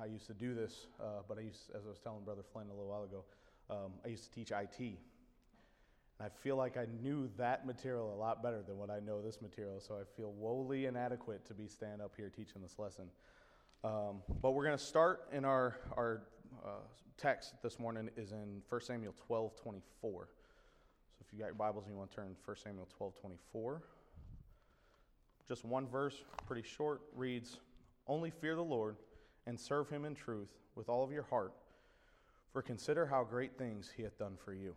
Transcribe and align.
I 0.00 0.06
used 0.06 0.26
to 0.28 0.34
do 0.34 0.54
this, 0.54 0.86
uh, 1.00 1.22
but 1.26 1.38
I 1.38 1.40
used, 1.40 1.70
as 1.74 1.84
I 1.84 1.88
was 1.88 1.98
telling 1.98 2.22
Brother 2.24 2.42
Flynn 2.52 2.66
a 2.68 2.72
little 2.72 2.88
while 2.88 3.02
ago, 3.02 3.24
um, 3.68 3.92
I 4.04 4.08
used 4.08 4.24
to 4.24 4.30
teach 4.30 4.52
IT. 4.52 4.78
And 4.78 4.96
I 6.20 6.28
feel 6.28 6.56
like 6.56 6.76
I 6.76 6.86
knew 7.02 7.28
that 7.36 7.66
material 7.66 8.14
a 8.14 8.18
lot 8.18 8.42
better 8.42 8.62
than 8.62 8.78
what 8.78 8.90
I 8.90 9.00
know 9.00 9.20
this 9.20 9.42
material, 9.42 9.80
so 9.80 9.94
I 9.94 10.04
feel 10.16 10.32
woefully 10.32 10.86
inadequate 10.86 11.44
to 11.46 11.54
be 11.54 11.66
standing 11.66 12.00
up 12.00 12.12
here 12.16 12.28
teaching 12.28 12.62
this 12.62 12.78
lesson. 12.78 13.06
Um, 13.82 14.22
but 14.40 14.52
we're 14.52 14.64
going 14.64 14.78
to 14.78 14.84
start 14.84 15.28
in 15.32 15.44
our, 15.44 15.78
our 15.96 16.22
uh, 16.64 16.70
text 17.16 17.54
this 17.62 17.78
morning 17.80 18.08
is 18.16 18.30
in 18.30 18.62
1 18.68 18.80
Samuel 18.80 19.14
12 19.26 19.56
24. 19.60 20.28
So 20.30 21.24
if 21.26 21.32
you 21.32 21.40
got 21.40 21.46
your 21.46 21.54
Bibles 21.54 21.84
and 21.84 21.92
you 21.92 21.98
want 21.98 22.10
to 22.10 22.16
turn 22.16 22.36
1 22.44 22.56
Samuel 22.56 22.88
12 22.96 23.14
24, 23.20 23.82
just 25.48 25.64
one 25.64 25.88
verse, 25.88 26.22
pretty 26.46 26.66
short, 26.66 27.00
reads, 27.16 27.58
Only 28.06 28.30
fear 28.30 28.54
the 28.54 28.62
Lord 28.62 28.96
and 29.48 29.58
serve 29.58 29.88
him 29.88 30.04
in 30.04 30.14
truth 30.14 30.50
with 30.76 30.90
all 30.90 31.02
of 31.02 31.10
your 31.10 31.22
heart, 31.22 31.54
for 32.52 32.60
consider 32.60 33.06
how 33.06 33.24
great 33.24 33.56
things 33.56 33.90
he 33.96 34.02
hath 34.02 34.18
done 34.18 34.34
for 34.44 34.52
you. 34.52 34.74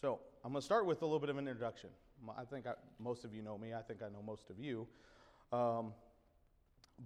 So 0.00 0.20
I'm 0.44 0.52
going 0.52 0.60
to 0.60 0.64
start 0.64 0.84
with 0.84 1.00
a 1.00 1.06
little 1.06 1.18
bit 1.18 1.30
of 1.30 1.38
an 1.38 1.48
introduction. 1.48 1.88
I 2.36 2.44
think 2.44 2.66
I, 2.66 2.72
most 2.98 3.24
of 3.24 3.32
you 3.32 3.40
know 3.40 3.56
me. 3.56 3.72
I 3.72 3.80
think 3.80 4.00
I 4.02 4.10
know 4.10 4.22
most 4.24 4.50
of 4.50 4.58
you. 4.60 4.86
Um, 5.52 5.94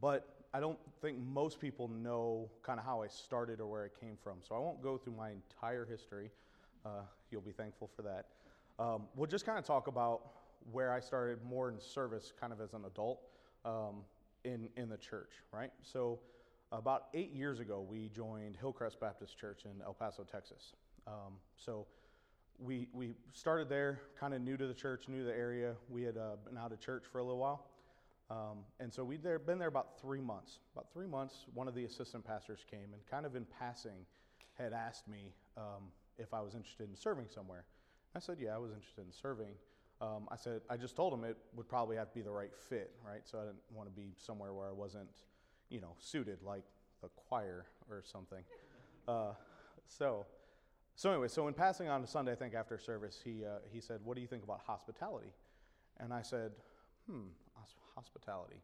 but 0.00 0.26
I 0.52 0.58
don't 0.58 0.78
think 1.00 1.18
most 1.18 1.60
people 1.60 1.86
know 1.86 2.50
kind 2.64 2.80
of 2.80 2.84
how 2.84 3.02
I 3.02 3.06
started 3.06 3.60
or 3.60 3.66
where 3.66 3.84
I 3.84 4.04
came 4.04 4.16
from. 4.22 4.38
So 4.46 4.56
I 4.56 4.58
won't 4.58 4.82
go 4.82 4.98
through 4.98 5.14
my 5.14 5.30
entire 5.30 5.86
history. 5.86 6.30
Uh, 6.84 7.02
you'll 7.30 7.42
be 7.42 7.52
thankful 7.52 7.88
for 7.94 8.02
that. 8.02 8.26
Um, 8.78 9.04
we'll 9.14 9.30
just 9.30 9.46
kind 9.46 9.58
of 9.58 9.64
talk 9.64 9.86
about 9.86 10.22
where 10.72 10.92
I 10.92 10.98
started 10.98 11.38
more 11.48 11.68
in 11.68 11.78
service, 11.78 12.32
kind 12.40 12.52
of 12.52 12.60
as 12.60 12.72
an 12.72 12.84
adult 12.86 13.20
um, 13.64 14.02
in 14.44 14.68
in 14.76 14.88
the 14.88 14.96
church, 14.96 15.30
right? 15.52 15.70
So 15.82 16.20
about 16.70 17.08
eight 17.14 17.32
years 17.32 17.60
ago, 17.60 17.84
we 17.86 18.08
joined 18.08 18.56
Hillcrest 18.56 18.98
Baptist 19.00 19.38
Church 19.38 19.64
in 19.64 19.82
El 19.82 19.94
Paso, 19.94 20.24
Texas. 20.24 20.74
Um, 21.06 21.34
so 21.56 21.86
we 22.58 22.88
we 22.92 23.14
started 23.32 23.68
there, 23.68 24.00
kind 24.18 24.34
of 24.34 24.40
new 24.40 24.56
to 24.56 24.66
the 24.66 24.74
church, 24.74 25.04
new 25.08 25.18
to 25.18 25.24
the 25.24 25.36
area. 25.36 25.74
We 25.88 26.02
had 26.02 26.16
uh, 26.16 26.36
been 26.46 26.56
out 26.56 26.72
of 26.72 26.80
church 26.80 27.04
for 27.10 27.18
a 27.18 27.22
little 27.22 27.38
while. 27.38 27.66
Um, 28.30 28.58
and 28.80 28.92
so 28.92 29.04
we'd 29.04 29.22
there, 29.22 29.38
been 29.38 29.58
there 29.58 29.68
about 29.68 30.00
three 30.00 30.20
months. 30.20 30.60
About 30.72 30.86
three 30.92 31.06
months, 31.06 31.44
one 31.52 31.68
of 31.68 31.74
the 31.74 31.84
assistant 31.84 32.24
pastors 32.24 32.64
came 32.70 32.94
and 32.94 33.06
kind 33.10 33.26
of 33.26 33.36
in 33.36 33.44
passing 33.58 34.06
had 34.54 34.72
asked 34.72 35.06
me 35.06 35.34
um, 35.58 35.90
if 36.18 36.32
I 36.32 36.40
was 36.40 36.54
interested 36.54 36.88
in 36.88 36.96
serving 36.96 37.26
somewhere. 37.28 37.64
I 38.14 38.20
said, 38.20 38.38
yeah, 38.40 38.54
I 38.54 38.58
was 38.58 38.70
interested 38.72 39.04
in 39.04 39.12
serving. 39.12 39.54
Um, 40.02 40.28
I 40.30 40.36
said, 40.36 40.62
I 40.68 40.76
just 40.76 40.96
told 40.96 41.14
him 41.14 41.22
it 41.22 41.36
would 41.54 41.68
probably 41.68 41.96
have 41.96 42.08
to 42.08 42.14
be 42.14 42.22
the 42.22 42.30
right 42.30 42.50
fit, 42.68 42.90
right? 43.06 43.22
So 43.24 43.38
I 43.38 43.42
didn't 43.42 43.62
want 43.72 43.88
to 43.88 43.94
be 43.94 44.08
somewhere 44.18 44.52
where 44.52 44.66
I 44.66 44.72
wasn't, 44.72 45.08
you 45.70 45.80
know, 45.80 45.94
suited 46.00 46.42
like 46.42 46.64
the 47.02 47.08
choir 47.28 47.66
or 47.88 48.02
something. 48.04 48.44
Uh, 49.08 49.32
so, 49.88 50.24
so 50.94 51.10
anyway, 51.10 51.26
so 51.26 51.48
in 51.48 51.54
passing 51.54 51.88
on 51.88 52.00
to 52.02 52.06
Sunday, 52.06 52.30
I 52.30 52.34
think 52.36 52.54
after 52.54 52.78
service, 52.78 53.20
he, 53.24 53.44
uh, 53.44 53.58
he 53.72 53.80
said, 53.80 53.98
what 54.04 54.14
do 54.14 54.20
you 54.20 54.28
think 54.28 54.44
about 54.44 54.60
hospitality? 54.64 55.32
And 55.98 56.14
I 56.14 56.22
said, 56.22 56.52
hmm, 57.10 57.22
hospitality. 57.96 58.62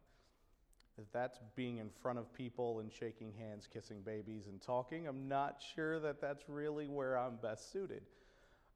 If 0.97 1.11
that's 1.11 1.39
being 1.55 1.77
in 1.77 1.89
front 1.89 2.19
of 2.19 2.33
people 2.33 2.79
and 2.79 2.91
shaking 2.91 3.33
hands, 3.33 3.67
kissing 3.71 4.01
babies, 4.01 4.47
and 4.47 4.61
talking, 4.61 5.07
I'm 5.07 5.27
not 5.27 5.61
sure 5.75 5.99
that 5.99 6.19
that's 6.19 6.43
really 6.47 6.87
where 6.87 7.17
I'm 7.17 7.37
best 7.37 7.71
suited. 7.71 8.03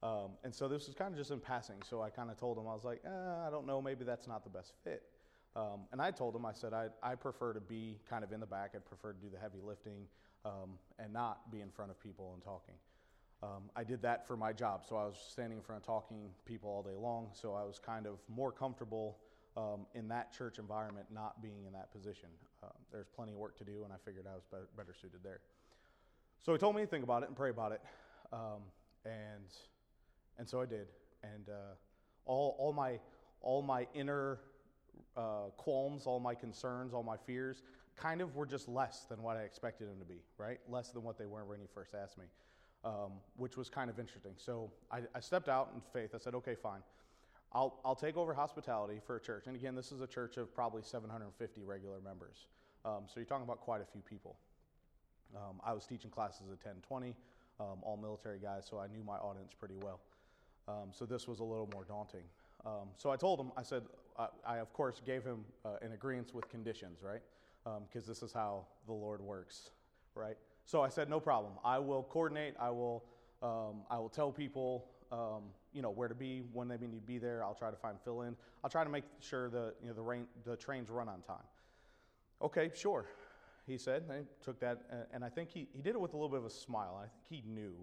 Um, 0.04 0.32
and 0.44 0.54
so 0.54 0.68
this 0.68 0.86
was 0.86 0.96
kind 0.96 1.12
of 1.12 1.18
just 1.18 1.32
in 1.32 1.40
passing. 1.40 1.78
So 1.90 2.02
I 2.02 2.10
kind 2.10 2.30
of 2.30 2.38
told 2.38 2.58
him, 2.58 2.68
I 2.68 2.74
was 2.74 2.84
like, 2.84 3.02
eh, 3.06 3.48
I 3.48 3.50
don't 3.50 3.66
know, 3.66 3.82
maybe 3.82 4.04
that's 4.04 4.28
not 4.28 4.44
the 4.44 4.50
best 4.50 4.74
fit. 4.84 5.04
Um, 5.56 5.82
and 5.92 6.02
I 6.02 6.12
told 6.12 6.36
him, 6.36 6.46
I 6.46 6.52
said, 6.52 6.74
I, 6.74 6.88
I 7.02 7.16
prefer 7.16 7.54
to 7.54 7.62
be 7.62 8.00
kind 8.10 8.24
of 8.24 8.34
in 8.34 8.42
the 8.42 8.46
back. 8.46 8.72
I'd 8.76 8.86
prefer 8.86 9.14
to 9.14 9.20
do 9.20 9.30
the 9.32 9.40
heavy 9.40 9.60
lifting 9.64 10.08
um, 10.44 10.78
and 11.00 11.14
not 11.14 11.50
be 11.52 11.62
in 11.62 11.70
front 11.70 11.90
of 11.90 12.00
people 12.00 12.32
and 12.34 12.44
talking. 12.44 12.76
Um, 13.42 13.70
I 13.76 13.84
did 13.84 14.02
that 14.02 14.28
for 14.28 14.36
my 14.36 14.52
job. 14.52 14.84
So 14.88 14.98
I 14.98 15.06
was 15.06 15.16
standing 15.30 15.58
in 15.58 15.64
front 15.64 15.82
of 15.82 15.86
talking 15.86 16.30
people 16.46 16.70
all 16.70 16.84
day 16.84 16.98
long. 17.00 17.30
So 17.34 17.54
I 17.54 17.64
was 17.64 17.80
kind 17.80 18.06
of 18.06 18.20
more 18.28 18.52
comfortable 18.52 19.20
um, 19.56 19.86
in 19.94 20.08
that 20.10 20.34
church 20.34 20.60
environment 20.60 21.08
not 21.14 21.42
being 21.42 21.66
in 21.66 21.74
that 21.74 21.92
position. 21.92 22.30
Uh, 22.64 22.68
there's 22.92 23.08
plenty 23.08 23.34
of 23.34 23.38
work 23.38 23.58
to 23.58 23.64
do, 23.64 23.84
and 23.84 23.94
I 23.94 23.98
figured 24.04 24.26
I 24.30 24.36
was 24.36 24.44
better, 24.50 24.68
better, 24.76 24.94
suited 24.94 25.20
there. 25.24 25.40
So 26.42 26.52
he 26.52 26.58
told 26.58 26.76
me 26.76 26.82
to 26.82 26.88
think 26.88 27.04
about 27.04 27.24
it 27.24 27.30
and 27.30 27.36
pray 27.36 27.52
about 27.52 27.72
it, 27.72 27.82
um, 28.32 28.64
and 29.06 29.46
and 30.38 30.48
so 30.48 30.62
I 30.62 30.66
did. 30.66 30.88
And 31.24 31.50
uh, 31.50 31.76
all 32.26 32.56
all 32.60 32.74
my 32.74 33.00
all 33.42 33.62
my 33.62 33.88
inner 33.94 34.40
uh, 35.18 35.50
qualms, 35.58 36.06
all 36.06 36.20
my 36.20 36.36
concerns, 36.36 36.94
all 36.94 37.04
my 37.04 37.18
fears, 37.18 37.64
kind 37.96 38.22
of 38.22 38.36
were 38.36 38.46
just 38.46 38.68
less 38.68 39.06
than 39.10 39.22
what 39.22 39.38
I 39.38 39.42
expected 39.42 39.88
them 39.88 40.00
to 40.00 40.06
be. 40.06 40.22
Right, 40.38 40.60
less 40.68 40.92
than 40.92 41.04
what 41.04 41.18
they 41.18 41.26
were 41.26 41.46
when 41.46 41.60
he 41.60 41.68
first 41.74 41.94
asked 41.96 42.18
me, 42.18 42.26
um, 42.84 43.14
which 43.38 43.58
was 43.58 43.70
kind 43.70 43.90
of 43.90 44.00
interesting. 44.00 44.34
So 44.38 44.72
I, 44.92 45.02
I 45.16 45.20
stepped 45.20 45.50
out 45.50 45.72
in 45.74 45.82
faith. 45.94 46.12
I 46.16 46.18
said, 46.18 46.36
okay, 46.36 46.56
fine. 46.56 46.82
I'll, 47.56 47.80
I'll 47.86 47.96
take 47.96 48.18
over 48.18 48.34
hospitality 48.34 49.00
for 49.06 49.16
a 49.16 49.20
church. 49.20 49.46
And 49.46 49.56
again, 49.56 49.76
this 49.76 49.92
is 49.92 50.02
a 50.02 50.08
church 50.08 50.38
of 50.38 50.54
probably 50.56 50.82
750 50.82 51.62
regular 51.64 52.00
members. 52.04 52.48
Um, 52.84 53.04
so 53.06 53.14
you're 53.20 53.26
talking 53.26 53.44
about 53.44 53.62
quite 53.62 53.82
a 53.82 53.86
few 53.86 54.02
people. 54.02 54.36
Um, 55.36 55.62
I 55.64 55.74
was 55.74 55.86
teaching 55.86 56.10
classes 56.10 56.42
at 56.42 56.66
1020, 56.66 57.16
um, 57.60 57.78
all 57.82 57.98
military 57.98 58.40
guys, 58.40 58.66
so 58.70 58.80
I 58.80 58.88
knew 58.88 59.04
my 59.04 59.18
audience 59.18 59.52
pretty 59.58 59.76
well. 59.82 60.00
Um, 60.68 60.90
so 60.92 61.06
this 61.06 61.28
was 61.28 61.40
a 61.40 61.44
little 61.44 61.70
more 61.74 61.86
daunting. 61.86 62.24
Um, 62.66 62.90
so 62.96 63.12
I 63.12 63.18
told 63.18 63.40
him, 63.40 63.52
I 63.58 63.64
said, 63.64 63.84
I, 64.18 64.28
I 64.46 64.58
of 64.58 64.72
course 64.74 65.02
gave 65.06 65.24
him 65.24 65.44
uh, 65.66 65.76
an 65.82 65.92
agreement 65.92 66.34
with 66.34 66.50
conditions, 66.50 67.00
right? 67.02 67.22
Because 67.64 68.08
um, 68.08 68.10
this 68.10 68.24
is 68.24 68.32
how 68.32 68.66
the 68.86 68.94
Lord 68.94 69.22
works, 69.22 69.72
right? 70.16 70.38
So 70.66 70.82
I 70.82 70.90
said, 70.90 71.10
no 71.10 71.20
problem. 71.20 71.54
I 71.64 71.80
will 71.80 72.04
coordinate. 72.04 72.56
I 72.60 72.70
will, 72.70 73.04
I 73.42 73.98
will 73.98 74.12
tell 74.14 74.32
people 74.32 74.86
um, 75.14 75.44
you 75.74 75.82
know, 75.82 75.92
where 75.92 76.08
to 76.08 76.16
be, 76.16 76.44
when 76.54 76.68
they 76.68 76.78
need 76.78 76.92
to 76.92 77.06
be 77.06 77.18
there. 77.18 77.44
I'll 77.44 77.56
try 77.56 77.70
to 77.70 77.78
find 77.78 77.98
fill 78.04 78.22
in. 78.22 78.36
I'll 78.64 78.70
try 78.70 78.84
to 78.84 78.90
make 78.90 79.04
sure 79.20 79.50
the, 79.50 79.74
you 79.82 79.90
know, 79.90 79.94
the, 79.94 80.02
rain, 80.02 80.26
the 80.44 80.56
trains 80.56 80.90
run 80.90 81.08
on 81.08 81.22
time. 81.22 81.46
Okay, 82.42 82.72
sure, 82.74 83.06
he 83.68 83.78
said. 83.78 84.04
And 84.10 84.26
took 84.44 84.60
that, 84.60 85.08
and 85.14 85.24
I 85.24 85.30
think 85.30 85.50
he, 85.50 85.68
he 85.72 85.82
did 85.82 85.96
it 85.96 86.02
with 86.02 86.14
a 86.14 86.16
little 86.16 86.30
bit 86.30 86.40
of 86.40 86.46
a 86.46 86.50
smile. 86.50 86.98
I 86.98 87.08
think 87.08 87.44
he 87.44 87.50
knew 87.50 87.74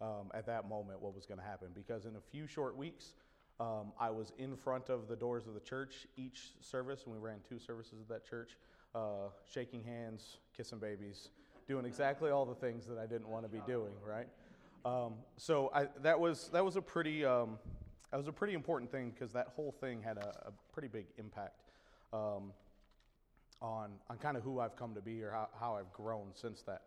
um, 0.00 0.30
at 0.34 0.46
that 0.46 0.68
moment 0.68 1.00
what 1.00 1.14
was 1.14 1.26
going 1.26 1.40
to 1.40 1.46
happen 1.46 1.68
because 1.74 2.04
in 2.04 2.16
a 2.16 2.20
few 2.30 2.46
short 2.46 2.76
weeks, 2.76 3.12
um, 3.58 3.92
I 3.98 4.10
was 4.10 4.32
in 4.38 4.56
front 4.56 4.90
of 4.90 5.08
the 5.08 5.16
doors 5.16 5.46
of 5.46 5.54
the 5.54 5.60
church 5.60 6.06
each 6.16 6.52
service, 6.60 7.04
and 7.04 7.12
we 7.14 7.18
ran 7.18 7.38
two 7.48 7.58
services 7.58 8.00
at 8.02 8.08
that 8.08 8.28
church, 8.28 8.56
uh, 8.94 9.30
shaking 9.50 9.82
hands, 9.82 10.36
kissing 10.54 10.78
babies, 10.78 11.30
doing 11.66 11.86
exactly 11.86 12.30
all 12.30 12.44
the 12.44 12.54
things 12.54 12.86
that 12.86 12.98
I 12.98 13.06
didn't 13.06 13.28
want 13.28 13.44
to 13.44 13.48
be 13.48 13.62
doing, 13.66 13.92
right? 14.06 14.28
Um, 14.84 15.14
so 15.36 15.70
I, 15.74 15.88
that 16.02 16.20
was 16.20 16.48
that 16.52 16.64
was 16.64 16.76
a 16.76 16.82
pretty 16.82 17.24
um, 17.24 17.58
that 18.10 18.18
was 18.18 18.28
a 18.28 18.32
pretty 18.32 18.54
important 18.54 18.90
thing 18.90 19.10
because 19.10 19.32
that 19.32 19.48
whole 19.56 19.72
thing 19.80 20.02
had 20.02 20.18
a, 20.18 20.48
a 20.48 20.52
pretty 20.72 20.88
big 20.88 21.06
impact 21.18 21.62
um, 22.12 22.52
on 23.60 23.92
on 24.08 24.18
kind 24.18 24.36
of 24.36 24.42
who 24.42 24.60
I've 24.60 24.76
come 24.76 24.94
to 24.94 25.00
be 25.00 25.22
or 25.22 25.30
how, 25.30 25.48
how 25.58 25.76
I've 25.76 25.92
grown 25.92 26.28
since 26.34 26.62
that. 26.62 26.82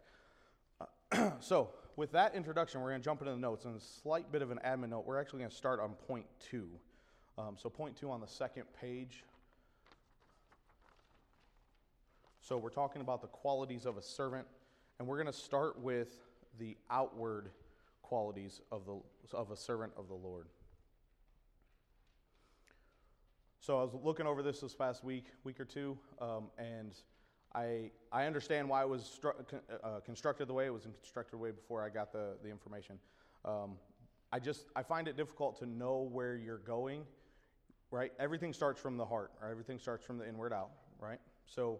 So 1.40 1.70
with 1.96 2.12
that 2.14 2.36
introduction, 2.36 2.82
we're 2.82 2.90
going 2.90 3.02
to 3.02 3.06
jump 3.06 3.22
into 3.22 3.34
the 3.34 3.40
notes 3.40 3.66
and 3.66 3.76
a 3.76 3.80
slight 3.80 4.32
bit 4.32 4.42
of 4.42 4.52
an 4.52 4.60
admin 4.66 4.90
note. 4.90 5.06
We're 5.06 5.20
actually 5.20 5.40
going 5.40 5.52
to 5.52 5.56
start 5.56 5.80
on 5.80 5.94
point 6.08 6.26
two. 6.50 6.68
Um, 7.38 7.56
so 7.58 7.70
point 7.70 7.96
two 7.96 8.12
on 8.12 8.22
the 8.22 8.28
second 8.28 8.64
page. 8.80 9.24
So 12.42 12.58
we're 12.58 12.70
talking 12.70 13.02
about 13.02 13.22
the 13.22 13.28
qualities 13.28 13.86
of 13.86 13.98
a 13.98 14.02
servant, 14.02 14.48
and 14.98 15.08
we're 15.08 15.18
going 15.18 15.32
to 15.32 15.40
start 15.40 15.80
with 15.80 16.18
the 16.58 16.76
outward 16.90 17.50
qualities 18.02 18.62
of, 18.72 18.86
the, 18.86 19.38
of 19.38 19.52
a 19.52 19.56
servant 19.56 19.94
of 19.98 20.08
the 20.08 20.16
Lord. 20.16 20.48
So 23.60 23.80
I 23.80 23.84
was 23.84 23.94
looking 24.04 24.26
over 24.26 24.42
this 24.42 24.62
this 24.62 24.74
past 24.74 25.04
week, 25.04 25.26
week 25.44 25.60
or 25.60 25.66
two, 25.66 25.98
um, 26.20 26.46
and 26.58 26.94
I, 27.56 27.92
I 28.12 28.26
understand 28.26 28.70
why 28.70 28.82
it 28.84 28.90
was 28.90 29.20
stru- 29.22 29.34
uh, 29.84 30.00
constructed 30.06 30.48
the 30.48 30.54
way 30.54 30.66
it 30.68 30.74
was 30.74 30.84
constructed 30.84 31.34
the 31.34 31.42
way 31.42 31.52
before 31.52 31.84
I 31.84 31.90
got 31.90 32.12
the, 32.12 32.38
the 32.44 32.50
information. 32.50 33.00
Um, 33.44 33.78
I 34.32 34.40
just 34.40 34.66
I 34.76 34.84
find 34.84 35.08
it 35.08 35.18
difficult 35.18 35.58
to 35.60 35.66
know 35.66 36.08
where 36.12 36.36
you're 36.36 36.60
going, 36.60 37.04
right? 37.90 38.12
Everything 38.20 38.54
starts 38.54 38.80
from 38.80 38.98
the 38.98 39.06
heart, 39.06 39.32
or 39.42 39.50
everything 39.50 39.80
starts 39.80 40.06
from 40.06 40.20
the 40.20 40.28
inward 40.28 40.54
out, 40.54 40.70
right? 41.00 41.20
So 41.48 41.80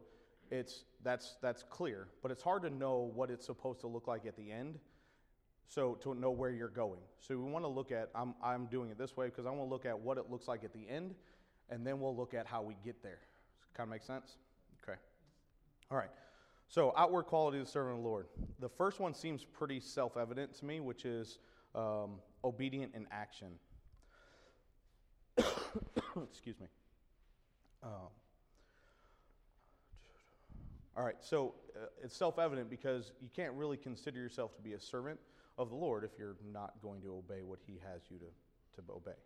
it's 0.50 0.86
that's 1.04 1.38
that's 1.42 1.64
clear, 1.64 2.08
but 2.24 2.32
it's 2.32 2.42
hard 2.42 2.64
to 2.64 2.72
know 2.72 3.12
what 3.14 3.30
it's 3.30 3.46
supposed 3.46 3.82
to 3.82 3.88
look 3.88 4.08
like 4.08 4.26
at 4.26 4.36
the 4.36 4.52
end 4.52 4.80
so 5.70 5.94
to 6.02 6.16
know 6.16 6.32
where 6.32 6.50
you're 6.50 6.68
going. 6.68 7.00
So 7.20 7.38
we 7.38 7.50
want 7.50 7.64
to 7.64 7.70
look 7.70 7.92
at, 7.92 8.10
I'm, 8.16 8.34
I'm 8.44 8.66
doing 8.66 8.90
it 8.90 8.98
this 8.98 9.16
way 9.16 9.28
because 9.28 9.46
I 9.46 9.52
want 9.52 9.62
to 9.62 9.72
look 9.72 9.86
at 9.86 9.98
what 9.98 10.18
it 10.18 10.30
looks 10.30 10.48
like 10.48 10.64
at 10.64 10.74
the 10.74 10.90
end, 10.90 11.14
and 11.70 11.86
then 11.86 12.00
we'll 12.00 12.16
look 12.16 12.34
at 12.34 12.48
how 12.48 12.64
we 12.64 12.76
get 12.84 13.02
there. 13.04 13.20
Kind 13.76 13.88
of 13.88 13.92
make 13.92 14.02
sense? 14.02 14.38
All 15.92 15.98
right. 15.98 16.10
So 16.68 16.94
outward 16.96 17.24
quality 17.24 17.60
of 17.60 17.66
the 17.66 17.72
servant 17.72 17.98
of 17.98 18.04
the 18.04 18.08
Lord. 18.08 18.28
The 18.60 18.70
first 18.70 19.00
one 19.00 19.14
seems 19.14 19.44
pretty 19.44 19.80
self-evident 19.80 20.54
to 20.60 20.66
me, 20.66 20.80
which 20.80 21.06
is 21.06 21.40
um, 21.74 22.20
obedient 22.44 22.94
in 22.94 23.08
action. 23.12 23.48
Excuse 26.32 26.60
me. 26.60 26.68
Um, 27.82 28.10
All 31.00 31.06
right, 31.06 31.16
so 31.22 31.56
uh, 31.78 31.86
it's 32.04 32.16
self 32.16 32.38
evident 32.38 32.70
because 32.70 33.14
you 33.22 33.30
can't 33.34 33.54
really 33.54 33.78
consider 33.78 34.20
yourself 34.20 34.54
to 34.58 34.62
be 34.62 34.74
a 34.74 34.80
servant 34.80 35.18
of 35.58 35.70
the 35.70 35.76
Lord 35.76 36.04
if 36.04 36.12
you're 36.20 36.36
not 36.52 36.74
going 36.82 37.02
to 37.04 37.16
obey 37.16 37.42
what 37.42 37.60
He 37.66 37.80
has 37.90 38.02
you 38.10 38.18
to, 38.18 38.82
to 38.82 38.92
obey. 38.92 39.18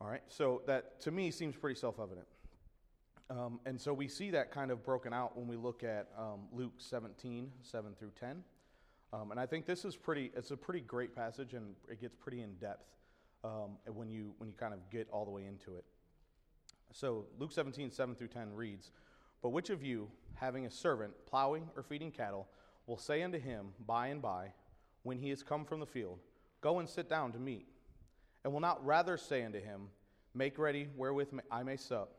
All 0.00 0.06
right, 0.06 0.22
so 0.28 0.62
that 0.68 1.00
to 1.00 1.10
me 1.10 1.32
seems 1.32 1.56
pretty 1.56 1.78
self 1.78 1.98
evident. 1.98 2.26
Um, 3.30 3.60
and 3.64 3.80
so 3.80 3.92
we 3.92 4.06
see 4.06 4.30
that 4.30 4.50
kind 4.50 4.70
of 4.70 4.84
broken 4.84 5.12
out 5.12 5.36
when 5.36 5.48
we 5.48 5.56
look 5.56 5.82
at 5.82 6.08
um, 6.18 6.40
Luke 6.52 6.74
17, 6.78 7.50
7 7.62 7.94
through 7.98 8.12
10. 8.20 8.42
Um, 9.12 9.30
and 9.30 9.40
I 9.40 9.46
think 9.46 9.64
this 9.66 9.84
is 9.84 9.96
pretty, 9.96 10.30
it's 10.36 10.50
a 10.50 10.56
pretty 10.56 10.80
great 10.80 11.14
passage 11.14 11.54
and 11.54 11.74
it 11.90 12.00
gets 12.00 12.14
pretty 12.14 12.42
in 12.42 12.54
depth 12.54 12.84
um, 13.42 13.78
when, 13.86 14.10
you, 14.10 14.34
when 14.38 14.48
you 14.48 14.54
kind 14.56 14.74
of 14.74 14.80
get 14.90 15.08
all 15.10 15.24
the 15.24 15.30
way 15.30 15.46
into 15.46 15.76
it. 15.76 15.84
So 16.92 17.26
Luke 17.38 17.52
17, 17.52 17.90
7 17.90 18.14
through 18.14 18.28
10 18.28 18.54
reads, 18.54 18.90
But 19.42 19.50
which 19.50 19.70
of 19.70 19.82
you, 19.82 20.08
having 20.34 20.66
a 20.66 20.70
servant 20.70 21.12
plowing 21.26 21.68
or 21.76 21.82
feeding 21.82 22.10
cattle, 22.10 22.46
will 22.86 22.98
say 22.98 23.22
unto 23.22 23.38
him 23.38 23.68
by 23.86 24.08
and 24.08 24.20
by, 24.20 24.52
when 25.02 25.18
he 25.18 25.30
is 25.30 25.42
come 25.42 25.64
from 25.64 25.80
the 25.80 25.86
field, 25.86 26.18
Go 26.60 26.78
and 26.78 26.88
sit 26.88 27.10
down 27.10 27.32
to 27.32 27.38
meat? 27.38 27.66
And 28.42 28.52
will 28.52 28.60
not 28.60 28.84
rather 28.84 29.16
say 29.16 29.44
unto 29.44 29.60
him, 29.60 29.88
Make 30.34 30.58
ready 30.58 30.88
wherewith 30.96 31.28
I 31.50 31.62
may 31.62 31.76
sup, 31.76 32.12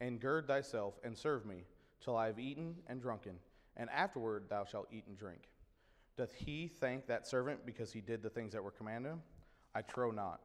and 0.00 0.20
gird 0.20 0.46
thyself 0.46 0.94
and 1.04 1.16
serve 1.16 1.44
me, 1.44 1.64
till 2.02 2.16
I 2.16 2.26
have 2.26 2.38
eaten 2.38 2.76
and 2.86 3.00
drunken, 3.00 3.34
and 3.76 3.90
afterward 3.90 4.44
thou 4.48 4.64
shalt 4.64 4.88
eat 4.90 5.04
and 5.06 5.16
drink. 5.16 5.48
Doth 6.16 6.32
he 6.32 6.68
thank 6.68 7.06
that 7.06 7.26
servant 7.26 7.64
because 7.64 7.92
he 7.92 8.00
did 8.00 8.22
the 8.22 8.30
things 8.30 8.52
that 8.52 8.62
were 8.62 8.70
commanded 8.70 9.10
him? 9.10 9.22
I 9.74 9.82
trow 9.82 10.10
not. 10.10 10.40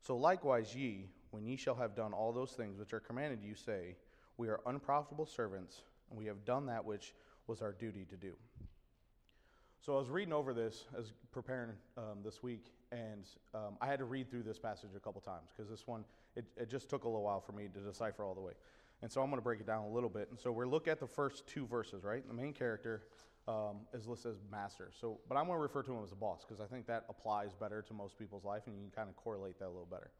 So 0.00 0.16
likewise 0.16 0.74
ye, 0.74 1.08
when 1.30 1.44
ye 1.44 1.56
shall 1.56 1.74
have 1.74 1.94
done 1.94 2.12
all 2.12 2.32
those 2.32 2.52
things 2.52 2.78
which 2.78 2.92
are 2.92 3.00
commanded 3.00 3.42
you, 3.42 3.54
say, 3.54 3.96
We 4.36 4.48
are 4.48 4.60
unprofitable 4.66 5.26
servants, 5.26 5.82
and 6.10 6.18
we 6.18 6.26
have 6.26 6.44
done 6.44 6.66
that 6.66 6.84
which 6.84 7.14
was 7.46 7.62
our 7.62 7.72
duty 7.72 8.04
to 8.10 8.16
do. 8.16 8.34
So 9.86 9.94
I 9.94 9.98
was 10.00 10.10
reading 10.10 10.32
over 10.32 10.52
this 10.52 10.84
as 10.98 11.12
preparing 11.30 11.70
um, 11.96 12.18
this 12.24 12.42
week, 12.42 12.72
and 12.90 13.22
um, 13.54 13.76
I 13.80 13.86
had 13.86 14.00
to 14.00 14.04
read 14.04 14.28
through 14.28 14.42
this 14.42 14.58
passage 14.58 14.90
a 14.96 14.98
couple 14.98 15.20
times 15.20 15.52
because 15.56 15.70
this 15.70 15.86
one, 15.86 16.04
it, 16.34 16.44
it 16.56 16.68
just 16.68 16.90
took 16.90 17.04
a 17.04 17.08
little 17.08 17.22
while 17.22 17.40
for 17.40 17.52
me 17.52 17.68
to 17.72 17.78
decipher 17.78 18.24
all 18.24 18.34
the 18.34 18.40
way. 18.40 18.54
And 19.02 19.12
so 19.12 19.22
I'm 19.22 19.28
going 19.28 19.38
to 19.38 19.44
break 19.44 19.60
it 19.60 19.66
down 19.68 19.84
a 19.84 19.88
little 19.88 20.08
bit. 20.08 20.26
And 20.32 20.40
so 20.40 20.50
we're 20.50 20.66
look 20.66 20.88
at 20.88 20.98
the 20.98 21.06
first 21.06 21.46
two 21.46 21.68
verses, 21.68 22.02
right? 22.02 22.26
The 22.26 22.34
main 22.34 22.52
character 22.52 23.02
um, 23.46 23.82
is 23.94 24.08
listed 24.08 24.32
as 24.32 24.38
master. 24.50 24.90
So, 25.00 25.20
but 25.28 25.36
I'm 25.36 25.46
going 25.46 25.56
to 25.56 25.62
refer 25.62 25.84
to 25.84 25.92
him 25.92 26.02
as 26.02 26.10
a 26.10 26.16
boss 26.16 26.44
because 26.44 26.60
I 26.60 26.66
think 26.66 26.88
that 26.88 27.04
applies 27.08 27.54
better 27.54 27.80
to 27.82 27.94
most 27.94 28.18
people's 28.18 28.44
life, 28.44 28.62
and 28.66 28.74
you 28.74 28.82
can 28.82 28.90
kind 28.90 29.08
of 29.08 29.14
correlate 29.14 29.56
that 29.60 29.66
a 29.66 29.68
little 29.68 29.86
better. 29.88 30.10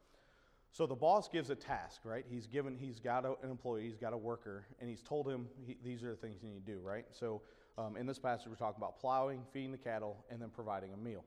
So 0.71 0.87
the 0.87 0.95
boss 0.95 1.29
gives 1.29 1.51
a 1.51 1.57
task, 1.57 2.03
right? 2.05 2.25
He's 2.31 2.47
given, 2.47 2.77
he's 2.79 3.01
got 3.01 3.25
a, 3.25 3.31
an 3.43 3.51
employee, 3.51 3.83
he's 3.83 3.99
got 3.99 4.13
a 4.13 4.17
worker, 4.17 4.65
and 4.81 4.89
he's 4.89 5.03
told 5.03 5.29
him 5.29 5.49
he, 5.67 5.77
these 5.83 6.05
are 6.05 6.11
the 6.11 6.17
things 6.17 6.37
you 6.41 6.51
need 6.51 6.65
to 6.65 6.73
do, 6.73 6.79
right? 6.79 7.07
So 7.11 7.43
um, 7.78 7.96
in 7.96 8.06
this 8.06 8.19
passage, 8.19 8.46
we're 8.49 8.55
talking 8.55 8.78
about 8.78 8.99
plowing, 8.99 9.43
feeding 9.52 9.73
the 9.73 9.78
cattle, 9.78 10.25
and 10.31 10.40
then 10.40 10.49
providing 10.49 10.93
a 10.93 10.96
meal. 10.96 11.25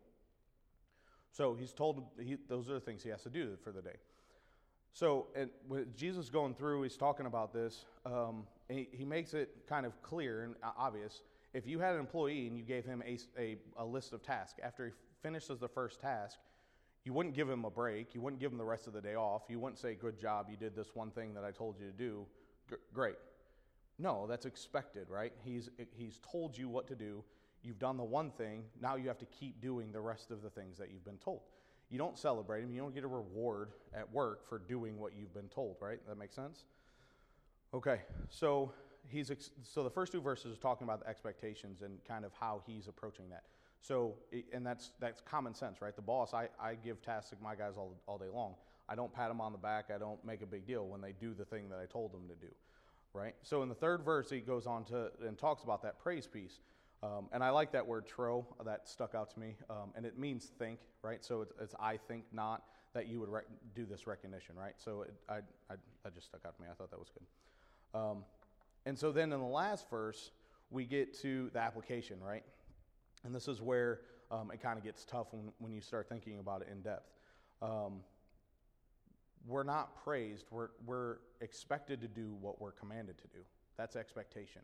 So 1.31 1.53
he's 1.53 1.73
told 1.73 2.03
he, 2.19 2.37
those 2.47 2.69
are 2.69 2.73
the 2.73 2.79
things 2.79 3.03
he 3.03 3.09
has 3.09 3.21
to 3.23 3.29
do 3.29 3.57
for 3.63 3.71
the 3.71 3.81
day. 3.81 3.97
So 4.93 5.27
and 5.35 5.49
when 5.67 5.85
Jesus 5.95 6.29
going 6.29 6.55
through, 6.55 6.83
he's 6.83 6.97
talking 6.97 7.27
about 7.27 7.53
this. 7.53 7.85
Um, 8.05 8.47
he, 8.67 8.87
he, 8.91 9.05
makes 9.05 9.33
it 9.33 9.49
kind 9.67 9.85
of 9.85 10.01
clear 10.01 10.43
and 10.43 10.55
obvious. 10.77 11.21
If 11.53 11.67
you 11.67 11.79
had 11.79 11.93
an 11.93 11.99
employee 11.99 12.47
and 12.47 12.57
you 12.57 12.63
gave 12.63 12.85
him 12.85 13.03
a, 13.05 13.17
a, 13.39 13.57
a 13.77 13.85
list 13.85 14.13
of 14.13 14.23
tasks, 14.23 14.59
after 14.63 14.87
he 14.87 14.91
finishes 15.21 15.59
the 15.59 15.67
first 15.67 16.01
task, 16.01 16.39
you 17.05 17.13
wouldn't 17.13 17.35
give 17.35 17.49
him 17.49 17.65
a 17.65 17.69
break. 17.69 18.13
You 18.13 18.21
wouldn't 18.21 18.39
give 18.39 18.51
him 18.51 18.57
the 18.57 18.65
rest 18.65 18.87
of 18.87 18.93
the 18.93 19.01
day 19.01 19.15
off. 19.15 19.43
You 19.47 19.59
wouldn't 19.59 19.79
say, 19.79 19.95
Good 19.95 20.19
job, 20.19 20.47
you 20.49 20.57
did 20.57 20.75
this 20.75 20.89
one 20.93 21.11
thing 21.11 21.33
that 21.35 21.43
I 21.43 21.51
told 21.51 21.79
you 21.79 21.85
to 21.85 21.93
do. 21.93 22.25
G- 22.69 22.75
great. 22.93 23.15
No, 23.99 24.25
that's 24.27 24.45
expected, 24.45 25.09
right? 25.09 25.33
He's, 25.43 25.69
he's 25.91 26.19
told 26.31 26.57
you 26.57 26.69
what 26.69 26.87
to 26.87 26.95
do. 26.95 27.23
You've 27.61 27.79
done 27.79 27.97
the 27.97 28.03
one 28.03 28.31
thing. 28.31 28.63
Now 28.81 28.95
you 28.95 29.09
have 29.09 29.19
to 29.19 29.25
keep 29.25 29.61
doing 29.61 29.91
the 29.91 29.99
rest 29.99 30.31
of 30.31 30.41
the 30.41 30.49
things 30.49 30.77
that 30.77 30.89
you've 30.91 31.03
been 31.03 31.17
told. 31.17 31.41
You 31.89 31.97
don't 31.97 32.17
celebrate 32.17 32.61
him. 32.63 32.71
You 32.71 32.81
don't 32.81 32.93
get 32.93 33.03
a 33.03 33.07
reward 33.07 33.71
at 33.93 34.09
work 34.13 34.47
for 34.47 34.59
doing 34.59 34.97
what 34.97 35.13
you've 35.17 35.33
been 35.33 35.49
told, 35.49 35.75
right? 35.81 35.99
That 36.07 36.17
makes 36.17 36.35
sense? 36.35 36.63
Okay, 37.73 38.01
so 38.29 38.71
he's 39.07 39.31
ex- 39.31 39.51
so 39.63 39.83
the 39.83 39.89
first 39.89 40.11
two 40.11 40.21
verses 40.21 40.57
are 40.57 40.61
talking 40.61 40.85
about 40.85 41.01
the 41.01 41.09
expectations 41.09 41.81
and 41.81 42.03
kind 42.07 42.25
of 42.25 42.31
how 42.39 42.61
he's 42.65 42.87
approaching 42.87 43.29
that. 43.29 43.43
So, 43.81 44.15
and 44.53 44.65
that's 44.65 44.91
that's 44.99 45.21
common 45.21 45.53
sense, 45.53 45.81
right? 45.81 45.95
The 45.95 46.01
boss, 46.01 46.33
I, 46.33 46.49
I 46.59 46.75
give 46.75 47.01
tasks 47.01 47.31
to 47.31 47.37
my 47.41 47.55
guys 47.55 47.73
all, 47.77 47.95
all 48.07 48.17
day 48.17 48.29
long. 48.33 48.55
I 48.87 48.95
don't 48.95 49.13
pat 49.13 49.29
them 49.29 49.39
on 49.39 49.51
the 49.51 49.57
back. 49.57 49.85
I 49.93 49.97
don't 49.97 50.23
make 50.25 50.41
a 50.41 50.45
big 50.45 50.65
deal 50.65 50.85
when 50.87 51.01
they 51.01 51.13
do 51.13 51.33
the 51.33 51.45
thing 51.45 51.69
that 51.69 51.79
I 51.79 51.85
told 51.85 52.11
them 52.11 52.27
to 52.27 52.35
do, 52.35 52.51
right? 53.13 53.35
So 53.41 53.63
in 53.63 53.69
the 53.69 53.75
third 53.75 54.03
verse, 54.03 54.29
he 54.29 54.39
goes 54.39 54.67
on 54.67 54.85
to 54.85 55.11
and 55.25 55.37
talks 55.37 55.63
about 55.63 55.81
that 55.83 55.99
praise 55.99 56.27
piece. 56.27 56.59
Um, 57.01 57.27
and 57.31 57.43
I 57.43 57.49
like 57.51 57.71
that 57.71 57.87
word 57.87 58.05
trow, 58.05 58.45
that 58.65 58.89
stuck 58.89 59.15
out 59.15 59.33
to 59.33 59.39
me. 59.39 59.55
Um, 59.69 59.91
and 59.95 60.05
it 60.05 60.17
means 60.17 60.51
think, 60.59 60.79
right? 61.01 61.23
So 61.23 61.41
it's, 61.41 61.53
it's, 61.61 61.75
I 61.79 61.97
think 61.97 62.25
not 62.33 62.63
that 62.93 63.07
you 63.07 63.19
would 63.21 63.29
rec- 63.29 63.45
do 63.73 63.85
this 63.85 64.05
recognition, 64.05 64.55
right? 64.57 64.73
So 64.77 65.03
it, 65.03 65.13
I, 65.29 65.37
I, 65.71 65.75
that 66.03 66.13
just 66.13 66.27
stuck 66.27 66.41
out 66.45 66.55
to 66.57 66.61
me. 66.61 66.67
I 66.69 66.75
thought 66.75 66.91
that 66.91 66.99
was 66.99 67.09
good. 67.09 67.99
Um, 67.99 68.25
and 68.85 68.97
so 68.97 69.11
then 69.11 69.31
in 69.31 69.39
the 69.39 69.45
last 69.45 69.89
verse, 69.89 70.31
we 70.71 70.85
get 70.85 71.17
to 71.21 71.49
the 71.53 71.59
application, 71.59 72.17
right? 72.21 72.43
And 73.23 73.33
this 73.33 73.47
is 73.47 73.61
where 73.61 74.01
um, 74.29 74.51
it 74.51 74.61
kind 74.61 74.77
of 74.77 74.83
gets 74.83 75.05
tough 75.05 75.27
when, 75.31 75.51
when 75.59 75.71
you 75.71 75.81
start 75.81 76.09
thinking 76.09 76.39
about 76.39 76.61
it 76.61 76.67
in 76.71 76.81
depth. 76.81 77.09
We're 79.47 79.63
not 79.63 80.03
praised, 80.03 80.45
we're, 80.51 80.69
we're 80.85 81.17
expected 81.41 82.01
to 82.01 82.07
do 82.07 82.35
what 82.41 82.61
we're 82.61 82.71
commanded 82.71 83.17
to 83.19 83.27
do. 83.27 83.39
That's 83.77 83.95
expectation. 83.95 84.61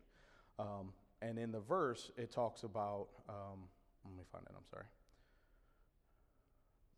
Um, 0.58 0.92
and 1.22 1.38
in 1.38 1.50
the 1.50 1.60
verse, 1.60 2.10
it 2.16 2.30
talks 2.30 2.62
about, 2.62 3.08
um, 3.28 3.60
let 4.04 4.16
me 4.16 4.22
find 4.30 4.44
it, 4.44 4.52
I'm 4.54 4.66
sorry. 4.70 4.84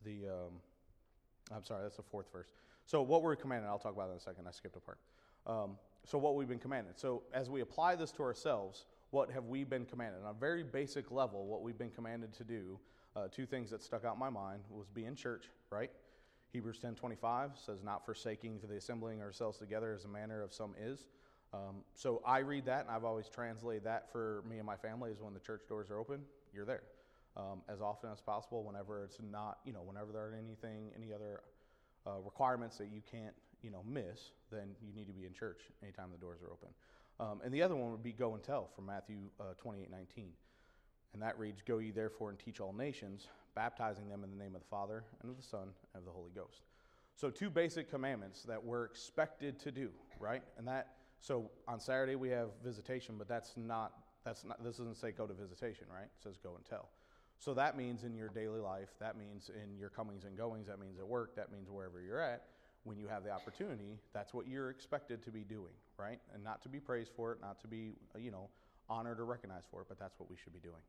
The, 0.05 0.29
um, 0.33 0.53
I'm 1.55 1.65
sorry, 1.65 1.83
that's 1.83 1.97
the 1.97 2.03
fourth 2.03 2.31
verse. 2.33 2.49
So, 2.85 3.03
what 3.03 3.23
we're 3.23 3.37
commanded, 3.37 3.69
I'll 3.69 3.79
talk 3.79 3.95
about 3.95 4.07
that 4.09 4.13
in 4.13 4.19
a 4.19 4.21
second. 4.21 4.47
I 4.49 4.51
skipped 4.51 4.77
a 4.77 4.81
part. 4.81 4.99
Um, 5.47 5.77
so, 6.05 6.19
what 6.19 6.37
we've 6.37 6.49
been 6.49 6.59
commanded. 6.59 6.99
So, 6.99 7.23
as 7.33 7.51
we 7.51 7.61
apply 7.61 7.97
this 7.97 8.11
to 8.13 8.23
ourselves, 8.23 8.87
what 9.11 9.31
have 9.31 9.45
we 9.45 9.65
been 9.65 9.85
commanded? 9.85 10.23
On 10.25 10.31
a 10.31 10.39
very 10.39 10.63
basic 10.63 11.11
level, 11.11 11.47
what 11.47 11.63
we've 11.63 11.79
been 11.79 11.91
commanded 11.91 12.33
to 12.35 12.45
do, 12.45 12.79
uh, 13.17 13.29
two 13.31 13.47
things 13.47 13.71
that 13.71 13.83
stuck 13.83 14.05
out 14.05 14.15
in 14.15 14.21
my 14.21 14.31
mind 14.31 14.63
was 14.71 14.89
be 14.89 15.05
in 15.05 15.15
church, 15.15 15.47
right? 15.71 15.91
Hebrews 16.53 16.79
10:25 16.79 17.59
says, 17.59 17.83
"Not 17.83 18.05
forsaking 18.05 18.61
the 18.61 18.77
assembling 18.77 19.21
ourselves 19.21 19.59
together 19.59 19.93
as 19.93 20.05
a 20.05 20.09
manner 20.09 20.43
of 20.43 20.53
some 20.53 20.75
is." 20.79 21.06
Um, 21.53 21.85
so 21.95 22.23
I 22.27 22.39
read 22.39 22.67
that, 22.67 22.83
and 22.87 22.91
I've 22.91 23.05
always 23.05 23.29
translated 23.29 23.85
that 23.85 24.11
for 24.11 24.43
me 24.47 24.59
and 24.59 24.67
my 24.67 24.77
family 24.77 25.11
is 25.11 25.21
when 25.21 25.35
the 25.35 25.41
church 25.41 25.67
doors 25.67 25.91
are 25.91 25.99
open, 25.99 26.25
you're 26.53 26.67
there 26.67 26.82
um, 27.37 27.63
as 27.69 27.81
often 27.81 28.11
as 28.11 28.20
possible. 28.20 28.65
Whenever 28.65 29.03
it's 29.03 29.19
not, 29.31 29.58
you 29.65 29.72
know, 29.72 29.82
whenever 29.82 30.13
there 30.13 30.27
are 30.27 30.34
anything, 30.34 30.91
any 30.96 31.13
other 31.13 31.41
uh, 32.06 32.19
requirements 32.25 32.77
that 32.79 32.89
you 32.93 33.01
can't, 33.11 33.34
you 33.63 33.70
know, 33.70 33.82
miss, 33.87 34.32
then 34.51 34.75
you 34.82 34.93
need 34.94 35.06
to 35.06 35.13
be 35.13 35.25
in 35.25 35.32
church 35.32 35.61
anytime 35.82 36.11
the 36.13 36.19
doors 36.19 36.41
are 36.43 36.53
open. 36.53 36.69
Um, 37.20 37.41
and 37.44 37.53
the 37.53 37.63
other 37.63 37.75
one 37.75 37.91
would 37.91 38.03
be 38.03 38.13
go 38.13 38.34
and 38.34 38.43
tell 38.43 38.69
from 38.75 38.87
Matthew 38.87 39.17
uh, 39.41 39.55
28, 39.58 39.91
19. 39.91 40.31
And 41.15 41.22
that 41.22 41.39
reads, 41.39 41.63
Go 41.63 41.79
ye 41.79 41.91
therefore 41.91 42.31
and 42.31 42.39
teach 42.39 42.61
all 42.61 42.72
nations, 42.72 43.29
baptizing 43.55 44.08
them 44.08 44.24
in 44.24 44.31
the 44.31 44.36
name 44.36 44.55
of 44.55 44.60
the 44.60 44.69
Father, 44.69 45.05
and 45.22 45.31
of 45.31 45.36
the 45.36 45.43
Son, 45.43 45.69
and 45.94 46.00
of 46.00 46.05
the 46.05 46.10
Holy 46.10 46.31
Ghost. 46.34 46.62
So, 47.17 47.31
two 47.31 47.50
basic 47.50 47.90
commandments 47.90 48.43
that 48.44 48.62
we're 48.62 48.84
expected 48.84 49.58
to 49.60 49.72
do, 49.72 49.90
right? 50.20 50.43
And 50.56 50.69
that 50.69 50.94
so 51.20 51.50
on 51.67 51.81
Saturday 51.81 52.14
we 52.14 52.28
have 52.31 52.48
visitation, 52.62 53.17
but 53.19 53.28
that's 53.28 53.56
not 53.56 53.93
that's 54.24 54.44
not 54.44 54.62
this 54.62 54.76
doesn't 54.76 54.96
say 54.96 55.10
go 55.10 55.26
to 55.26 55.34
visitation, 55.34 55.86
right? 55.93 56.05
It 56.05 56.22
says 56.22 56.36
go 56.43 56.55
and 56.55 56.64
tell. 56.64 56.88
So 57.38 57.55
that 57.55 57.76
means 57.76 58.02
in 58.05 58.14
your 58.14 58.28
daily 58.28 58.60
life, 58.60 58.90
that 59.00 59.17
means 59.17 59.50
in 59.50 59.78
your 59.78 59.90
comings 59.90 60.24
and 60.24 60.36
goings, 60.36 60.67
that 60.67 60.81
means 60.81 60.98
at 60.98 61.06
work, 61.06 61.36
that 61.36 61.52
means 61.52 61.70
wherever 61.70 62.00
you're 62.00 62.20
at, 62.20 62.44
when 62.82 62.98
you 62.98 63.06
have 63.06 63.22
the 63.22 63.31
opportunity, 63.31 63.98
that's 64.12 64.34
what 64.34 64.48
you're 64.48 64.70
expected 64.70 65.22
to 65.22 65.31
be 65.31 65.44
doing, 65.44 65.72
right? 65.98 66.19
And 66.34 66.43
not 66.43 66.62
to 66.62 66.69
be 66.69 66.81
praised 66.81 67.12
for 67.14 67.32
it, 67.32 67.40
not 67.40 67.60
to 67.60 67.69
be, 67.69 67.94
you 68.19 68.32
know, 68.32 68.48
honored 68.88 69.20
or 69.20 69.24
recognized 69.24 69.67
for 69.70 69.82
it, 69.82 69.86
but 69.88 70.00
that's 70.00 70.19
what 70.19 70.28
we 70.28 70.36
should 70.36 70.52
be 70.52 70.58
doing. 70.58 70.82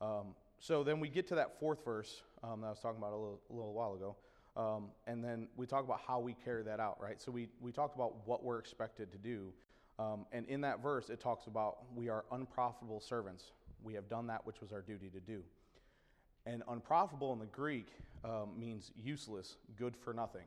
Um, 0.00 0.34
so 0.60 0.82
then 0.82 1.00
we 1.00 1.08
get 1.08 1.28
to 1.28 1.34
that 1.36 1.58
fourth 1.60 1.84
verse 1.84 2.22
um, 2.42 2.60
that 2.60 2.66
I 2.66 2.70
was 2.70 2.80
talking 2.80 2.98
about 2.98 3.12
a 3.12 3.16
little, 3.16 3.40
a 3.50 3.52
little 3.52 3.72
while 3.72 3.94
ago. 3.94 4.16
Um, 4.56 4.88
and 5.06 5.22
then 5.22 5.48
we 5.56 5.66
talk 5.66 5.84
about 5.84 6.00
how 6.06 6.18
we 6.18 6.34
carry 6.44 6.64
that 6.64 6.80
out, 6.80 7.00
right? 7.00 7.20
So 7.20 7.30
we, 7.30 7.48
we 7.60 7.70
talked 7.70 7.94
about 7.94 8.26
what 8.26 8.42
we're 8.42 8.58
expected 8.58 9.12
to 9.12 9.18
do. 9.18 9.52
Um, 10.00 10.26
and 10.32 10.46
in 10.46 10.60
that 10.62 10.82
verse, 10.82 11.10
it 11.10 11.20
talks 11.20 11.46
about 11.46 11.78
we 11.94 12.08
are 12.08 12.24
unprofitable 12.32 13.00
servants. 13.00 13.52
We 13.82 13.94
have 13.94 14.08
done 14.08 14.26
that 14.28 14.44
which 14.44 14.60
was 14.60 14.72
our 14.72 14.80
duty 14.80 15.10
to 15.10 15.20
do. 15.20 15.42
And 16.44 16.62
unprofitable 16.68 17.32
in 17.32 17.38
the 17.38 17.46
Greek 17.46 17.88
um, 18.24 18.50
means 18.58 18.90
useless, 18.96 19.56
good 19.76 19.96
for 19.96 20.12
nothing, 20.12 20.44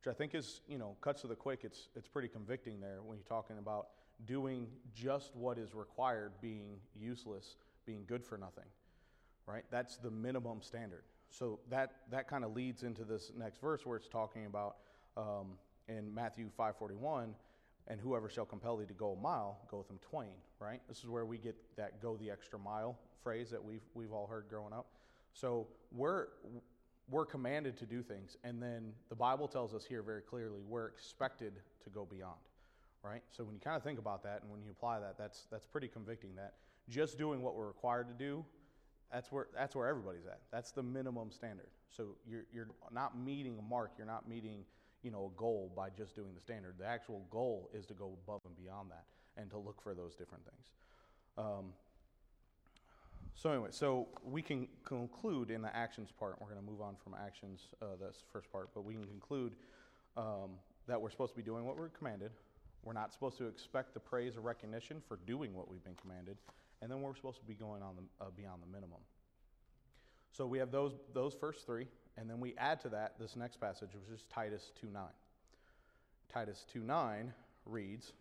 which 0.00 0.14
I 0.14 0.16
think 0.16 0.34
is, 0.34 0.62
you 0.68 0.78
know, 0.78 0.96
cuts 1.00 1.22
to 1.22 1.26
the 1.26 1.34
quick. 1.34 1.60
It's, 1.62 1.88
it's 1.94 2.08
pretty 2.08 2.28
convicting 2.28 2.80
there 2.80 3.00
when 3.04 3.18
you're 3.18 3.26
talking 3.26 3.58
about 3.58 3.88
doing 4.24 4.68
just 4.94 5.34
what 5.34 5.58
is 5.58 5.74
required 5.74 6.32
being 6.40 6.76
useless, 6.94 7.56
being 7.86 8.04
good 8.06 8.24
for 8.24 8.38
nothing, 8.38 8.64
right? 9.46 9.64
That's 9.70 9.96
the 9.96 10.10
minimum 10.10 10.62
standard. 10.62 11.02
So 11.30 11.60
that, 11.70 11.92
that 12.10 12.28
kind 12.28 12.44
of 12.44 12.54
leads 12.54 12.82
into 12.82 13.04
this 13.04 13.32
next 13.36 13.60
verse 13.60 13.86
where 13.86 13.96
it's 13.96 14.08
talking 14.08 14.46
about 14.46 14.76
um, 15.16 15.54
in 15.88 16.14
Matthew 16.14 16.50
5.41, 16.58 17.28
and 17.88 18.00
whoever 18.00 18.28
shall 18.28 18.44
compel 18.44 18.76
thee 18.76 18.86
to 18.86 18.94
go 18.94 19.12
a 19.12 19.20
mile, 19.20 19.58
go 19.70 19.78
with 19.78 19.90
him 19.90 19.98
twain, 20.02 20.34
right? 20.60 20.80
This 20.88 20.98
is 20.98 21.08
where 21.08 21.24
we 21.24 21.38
get 21.38 21.56
that 21.76 22.00
go 22.00 22.16
the 22.16 22.30
extra 22.30 22.58
mile 22.58 22.98
phrase 23.22 23.50
that 23.50 23.62
we've, 23.62 23.82
we've 23.94 24.12
all 24.12 24.26
heard 24.26 24.46
growing 24.48 24.72
up. 24.72 24.86
So 25.32 25.66
we're, 25.90 26.28
we're 27.10 27.26
commanded 27.26 27.76
to 27.78 27.86
do 27.86 28.02
things, 28.02 28.36
and 28.44 28.62
then 28.62 28.92
the 29.08 29.16
Bible 29.16 29.48
tells 29.48 29.74
us 29.74 29.84
here 29.84 30.02
very 30.02 30.22
clearly 30.22 30.60
we're 30.68 30.86
expected 30.86 31.54
to 31.84 31.90
go 31.90 32.04
beyond, 32.04 32.38
right? 33.02 33.22
So 33.30 33.42
when 33.42 33.54
you 33.54 33.60
kind 33.60 33.76
of 33.76 33.82
think 33.82 33.98
about 33.98 34.22
that 34.24 34.42
and 34.42 34.50
when 34.50 34.62
you 34.62 34.70
apply 34.70 35.00
that, 35.00 35.16
that's, 35.18 35.46
that's 35.50 35.66
pretty 35.66 35.88
convicting 35.88 36.34
that 36.36 36.54
just 36.88 37.18
doing 37.18 37.42
what 37.42 37.54
we're 37.54 37.66
required 37.66 38.08
to 38.08 38.14
do, 38.14 38.44
that's 39.12 39.30
where, 39.30 39.48
that's 39.54 39.76
where 39.76 39.86
everybody's 39.86 40.26
at. 40.26 40.40
That's 40.50 40.72
the 40.72 40.82
minimum 40.82 41.30
standard. 41.30 41.68
So 41.90 42.16
you're, 42.26 42.44
you're 42.52 42.68
not 42.90 43.18
meeting 43.18 43.58
a 43.58 43.62
mark, 43.62 43.92
you're 43.98 44.06
not 44.06 44.28
meeting 44.28 44.64
you 45.02 45.10
know, 45.10 45.30
a 45.34 45.38
goal 45.38 45.72
by 45.76 45.88
just 45.90 46.14
doing 46.14 46.32
the 46.34 46.40
standard. 46.40 46.74
The 46.78 46.86
actual 46.86 47.26
goal 47.30 47.68
is 47.74 47.86
to 47.86 47.94
go 47.94 48.16
above 48.24 48.40
and 48.46 48.56
beyond 48.56 48.90
that 48.90 49.04
and 49.36 49.50
to 49.50 49.58
look 49.58 49.82
for 49.82 49.94
those 49.94 50.14
different 50.14 50.44
things. 50.44 50.70
Um, 51.36 51.72
so 53.34 53.50
anyway, 53.50 53.68
so 53.70 54.08
we 54.24 54.42
can 54.42 54.68
conclude 54.84 55.50
in 55.50 55.62
the 55.62 55.74
actions 55.74 56.10
part. 56.16 56.36
We're 56.40 56.48
going 56.48 56.64
to 56.64 56.70
move 56.70 56.80
on 56.80 56.96
from 57.02 57.14
actions, 57.14 57.68
uh, 57.80 57.86
that's 58.00 58.18
the 58.18 58.26
first 58.32 58.52
part, 58.52 58.68
but 58.74 58.84
we 58.84 58.94
can 58.94 59.06
conclude 59.06 59.54
um, 60.16 60.50
that 60.86 61.00
we're 61.00 61.10
supposed 61.10 61.32
to 61.32 61.36
be 61.36 61.42
doing 61.42 61.64
what 61.64 61.76
we're 61.76 61.88
commanded. 61.88 62.30
We're 62.84 62.92
not 62.92 63.12
supposed 63.12 63.38
to 63.38 63.46
expect 63.46 63.94
the 63.94 64.00
praise 64.00 64.36
or 64.36 64.40
recognition 64.40 65.02
for 65.08 65.18
doing 65.26 65.54
what 65.54 65.70
we've 65.70 65.82
been 65.82 65.96
commanded, 66.00 66.36
and 66.82 66.90
then 66.90 67.00
we're 67.00 67.14
supposed 67.14 67.38
to 67.38 67.46
be 67.46 67.54
going 67.54 67.82
on 67.82 67.94
the, 67.96 68.24
uh, 68.24 68.28
beyond 68.36 68.60
the 68.60 68.66
minimum. 68.66 68.98
So 70.32 70.46
we 70.46 70.58
have 70.58 70.70
those 70.70 70.92
those 71.14 71.34
first 71.34 71.64
three, 71.64 71.86
and 72.18 72.28
then 72.28 72.40
we 72.40 72.54
add 72.58 72.80
to 72.80 72.88
that 72.90 73.14
this 73.18 73.36
next 73.36 73.60
passage, 73.60 73.90
which 73.94 74.12
is 74.12 74.24
Titus 74.32 74.72
2 74.80 74.88
9. 74.92 75.04
Titus 76.32 76.66
2 76.72 76.80
9 76.80 77.32
reads, 77.66 78.12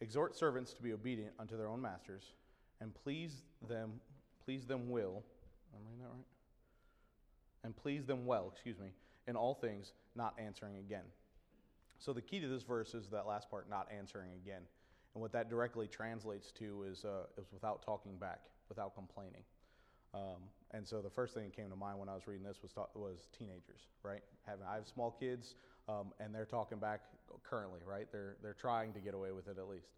Exhort 0.00 0.36
servants 0.36 0.72
to 0.74 0.82
be 0.82 0.92
obedient 0.92 1.32
unto 1.38 1.56
their 1.56 1.68
own 1.68 1.80
masters, 1.80 2.22
and 2.80 2.94
please 2.94 3.42
them, 3.68 4.00
please 4.44 4.66
them 4.66 4.90
will. 4.90 5.22
Am 5.74 5.80
I 5.80 5.90
reading 5.90 6.02
that 6.02 6.08
right? 6.08 6.26
And 7.64 7.76
please 7.76 8.04
them 8.06 8.24
well, 8.24 8.50
excuse 8.52 8.78
me, 8.78 8.88
in 9.26 9.36
all 9.36 9.54
things, 9.54 9.92
not 10.14 10.34
answering 10.38 10.76
again. 10.76 11.04
So 11.98 12.12
the 12.12 12.22
key 12.22 12.40
to 12.40 12.48
this 12.48 12.62
verse 12.62 12.94
is 12.94 13.08
that 13.10 13.26
last 13.26 13.50
part, 13.50 13.68
not 13.68 13.88
answering 13.94 14.30
again. 14.42 14.62
And 15.20 15.22
what 15.22 15.32
that 15.32 15.50
directly 15.50 15.86
translates 15.86 16.50
to 16.52 16.84
is, 16.90 17.04
uh, 17.04 17.26
is 17.38 17.52
without 17.52 17.82
talking 17.82 18.16
back, 18.16 18.40
without 18.70 18.94
complaining. 18.94 19.42
Um, 20.14 20.40
and 20.70 20.88
so 20.88 21.02
the 21.02 21.10
first 21.10 21.34
thing 21.34 21.44
that 21.44 21.54
came 21.54 21.68
to 21.68 21.76
mind 21.76 21.98
when 21.98 22.08
I 22.08 22.14
was 22.14 22.26
reading 22.26 22.42
this 22.42 22.56
was, 22.62 22.72
was 22.94 23.28
teenagers, 23.38 23.82
right? 24.02 24.22
Having, 24.46 24.64
I 24.66 24.76
have 24.76 24.88
small 24.88 25.10
kids, 25.10 25.56
um, 25.90 26.14
and 26.20 26.34
they're 26.34 26.46
talking 26.46 26.78
back 26.78 27.02
currently, 27.44 27.80
right? 27.86 28.06
They're, 28.10 28.36
they're 28.42 28.56
trying 28.58 28.94
to 28.94 28.98
get 28.98 29.12
away 29.12 29.30
with 29.30 29.46
it 29.48 29.58
at 29.58 29.68
least. 29.68 29.90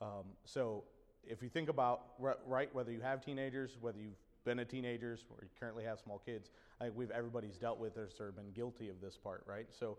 Um, 0.00 0.24
so 0.44 0.82
if 1.24 1.40
you 1.40 1.48
think 1.48 1.68
about, 1.68 2.06
right, 2.18 2.74
whether 2.74 2.90
you 2.90 3.00
have 3.00 3.24
teenagers, 3.24 3.78
whether 3.80 4.00
you've 4.00 4.18
been 4.44 4.58
a 4.58 4.64
teenager 4.64 5.16
or 5.30 5.44
you 5.44 5.50
currently 5.60 5.84
have 5.84 6.00
small 6.00 6.20
kids, 6.26 6.50
I 6.80 6.86
think 6.86 6.96
we've, 6.96 7.12
everybody's 7.12 7.58
dealt 7.58 7.78
with 7.78 7.94
this 7.94 8.14
or 8.18 8.32
been 8.32 8.50
guilty 8.50 8.88
of 8.88 9.00
this 9.00 9.16
part, 9.16 9.44
right? 9.46 9.68
So, 9.70 9.98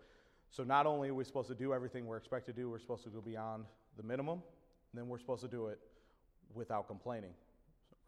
so 0.50 0.64
not 0.64 0.84
only 0.84 1.08
are 1.08 1.14
we 1.14 1.24
supposed 1.24 1.48
to 1.48 1.54
do 1.54 1.72
everything 1.72 2.04
we're 2.04 2.18
expected 2.18 2.56
to 2.56 2.60
do, 2.60 2.68
we're 2.68 2.78
supposed 2.78 3.04
to 3.04 3.08
go 3.08 3.22
beyond 3.22 3.64
the 3.96 4.02
minimum, 4.02 4.42
and 4.96 5.02
then 5.04 5.10
we're 5.10 5.18
supposed 5.18 5.42
to 5.42 5.48
do 5.48 5.66
it 5.66 5.78
without 6.54 6.86
complaining, 6.86 7.34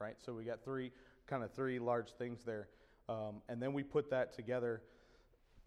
right? 0.00 0.14
So 0.24 0.32
we 0.32 0.44
got 0.44 0.64
three 0.64 0.90
kind 1.26 1.44
of 1.44 1.52
three 1.52 1.78
large 1.78 2.12
things 2.12 2.44
there. 2.46 2.68
Um, 3.10 3.42
and 3.50 3.60
then 3.60 3.74
we 3.74 3.82
put 3.82 4.08
that 4.08 4.32
together. 4.34 4.80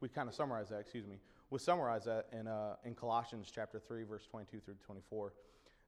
we 0.00 0.08
kind 0.08 0.28
of 0.28 0.34
summarize 0.36 0.68
that, 0.68 0.78
excuse 0.78 1.04
me. 1.04 1.16
We 1.50 1.58
summarize 1.58 2.04
that 2.04 2.28
in, 2.32 2.46
uh, 2.46 2.76
in 2.84 2.94
Colossians 2.94 3.50
chapter 3.52 3.80
3, 3.80 4.04
verse 4.04 4.24
22 4.30 4.60
through 4.60 4.76
24. 4.86 5.28
It 5.28 5.34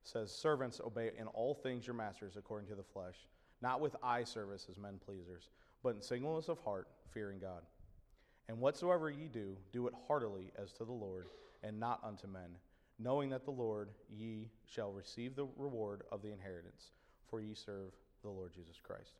says, 0.03 0.29
Servants, 0.29 0.81
obey 0.85 1.11
in 1.17 1.27
all 1.27 1.53
things 1.53 1.87
your 1.87 1.95
masters 1.95 2.35
according 2.35 2.67
to 2.67 2.75
the 2.75 2.83
flesh, 2.83 3.15
not 3.61 3.79
with 3.79 3.95
eye 4.03 4.25
service 4.25 4.67
as 4.69 4.77
men 4.77 4.99
pleasers, 5.05 5.51
but 5.83 5.95
in 5.95 6.01
singleness 6.01 6.49
of 6.49 6.59
heart, 6.59 6.89
fearing 7.13 7.39
God. 7.39 7.61
And 8.49 8.59
whatsoever 8.59 9.09
ye 9.09 9.29
do, 9.29 9.55
do 9.71 9.87
it 9.87 9.93
heartily 10.05 10.51
as 10.61 10.73
to 10.73 10.83
the 10.83 10.91
Lord, 10.91 11.27
and 11.63 11.79
not 11.79 12.01
unto 12.03 12.27
men, 12.27 12.57
knowing 12.99 13.29
that 13.29 13.45
the 13.45 13.51
Lord 13.51 13.89
ye 14.09 14.49
shall 14.65 14.91
receive 14.91 15.35
the 15.35 15.47
reward 15.57 16.03
of 16.11 16.21
the 16.21 16.31
inheritance, 16.31 16.91
for 17.29 17.39
ye 17.39 17.53
serve 17.53 17.91
the 18.23 18.29
Lord 18.29 18.53
Jesus 18.53 18.79
Christ. 18.81 19.13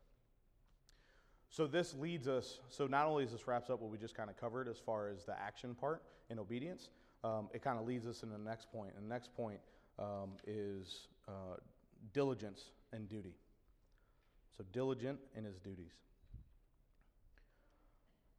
So 1.50 1.66
this 1.66 1.94
leads 1.96 2.28
us, 2.28 2.60
so 2.70 2.88
not 2.88 3.06
only 3.08 3.24
does 3.24 3.32
this 3.32 3.48
wraps 3.48 3.70
up 3.70 3.82
what 3.82 3.90
we 3.90 3.98
just 3.98 4.16
kind 4.16 4.30
of 4.30 4.38
covered 4.38 4.68
as 4.68 4.78
far 4.78 5.10
as 5.10 5.26
the 5.26 5.40
action 5.40 5.76
part 5.76 6.04
in 6.30 6.40
obedience, 6.40 6.90
um, 7.24 7.50
it 7.54 7.62
kind 7.62 7.80
of 7.80 7.86
leads 7.86 8.06
us 8.06 8.24
in 8.24 8.30
the 8.30 8.38
next 8.38 8.72
point. 8.72 8.94
And 8.96 9.06
the 9.06 9.10
next 9.10 9.34
point 9.36 9.60
um, 9.98 10.32
is 10.46 11.08
uh, 11.28 11.58
diligence 12.14 12.72
and 12.92 13.08
duty. 13.08 13.36
So 14.58 14.64
diligent 14.72 15.20
in 15.36 15.44
his 15.44 15.60
duties. 15.60 15.92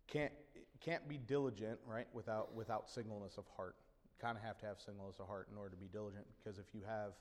Can't, 0.07 0.33
can't 0.81 1.09
be 1.09 1.19
diligent, 1.19 1.79
right, 1.87 2.07
without, 2.13 2.55
without 2.55 2.89
singleness 2.89 3.37
of 3.37 3.45
heart. 3.57 3.77
Kind 4.21 4.37
of 4.37 4.43
have 4.43 4.59
to 4.59 4.67
have 4.67 4.81
singleness 4.81 5.21
of 5.21 5.27
heart 5.27 5.49
in 5.51 5.57
order 5.57 5.71
to 5.71 5.77
be 5.77 5.87
diligent 5.87 6.27
because 6.37 6.59
if 6.59 6.75
you 6.75 6.83
have 6.87 7.13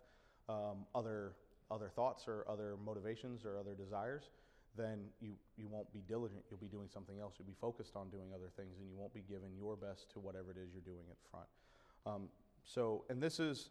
um, 0.50 0.86
other 0.96 1.34
other 1.70 1.90
thoughts 1.90 2.28
or 2.28 2.46
other 2.50 2.76
motivations 2.84 3.46
or 3.46 3.58
other 3.58 3.76
desires, 3.76 4.30
then 4.78 5.00
you, 5.20 5.32
you 5.58 5.68
won't 5.68 5.92
be 5.92 6.02
diligent. 6.08 6.44
You'll 6.50 6.60
be 6.60 6.68
doing 6.68 6.88
something 6.88 7.20
else. 7.20 7.34
You'll 7.38 7.48
be 7.48 7.58
focused 7.60 7.96
on 7.96 8.10
doing 8.10 8.30
other 8.34 8.50
things, 8.56 8.78
and 8.80 8.90
you 8.90 8.96
won't 8.96 9.14
be 9.14 9.24
giving 9.28 9.52
your 9.58 9.76
best 9.76 10.10
to 10.12 10.20
whatever 10.20 10.52
it 10.52 10.58
is 10.58 10.70
you're 10.72 10.82
doing 10.82 11.06
at 11.10 11.18
front. 11.30 11.48
Um, 12.06 12.30
so, 12.64 13.04
and 13.10 13.22
this 13.22 13.40
is 13.40 13.70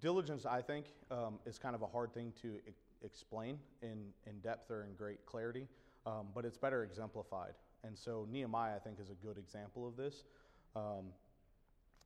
diligence, 0.00 0.44
I 0.44 0.60
think, 0.60 0.86
um, 1.10 1.38
is 1.46 1.58
kind 1.58 1.74
of 1.74 1.82
a 1.82 1.86
hard 1.86 2.12
thing 2.12 2.32
to 2.42 2.48
e- 2.48 2.72
explain 3.02 3.58
in, 3.82 4.06
in 4.26 4.40
depth 4.40 4.70
or 4.70 4.84
in 4.84 4.94
great 4.94 5.24
clarity, 5.24 5.66
um, 6.04 6.28
but 6.34 6.44
it's 6.44 6.58
better 6.58 6.82
exemplified. 6.82 7.54
And 7.84 7.96
so, 7.96 8.26
Nehemiah, 8.30 8.76
I 8.76 8.78
think, 8.78 9.00
is 9.00 9.10
a 9.10 9.14
good 9.14 9.38
example 9.38 9.86
of 9.86 9.96
this. 9.96 10.24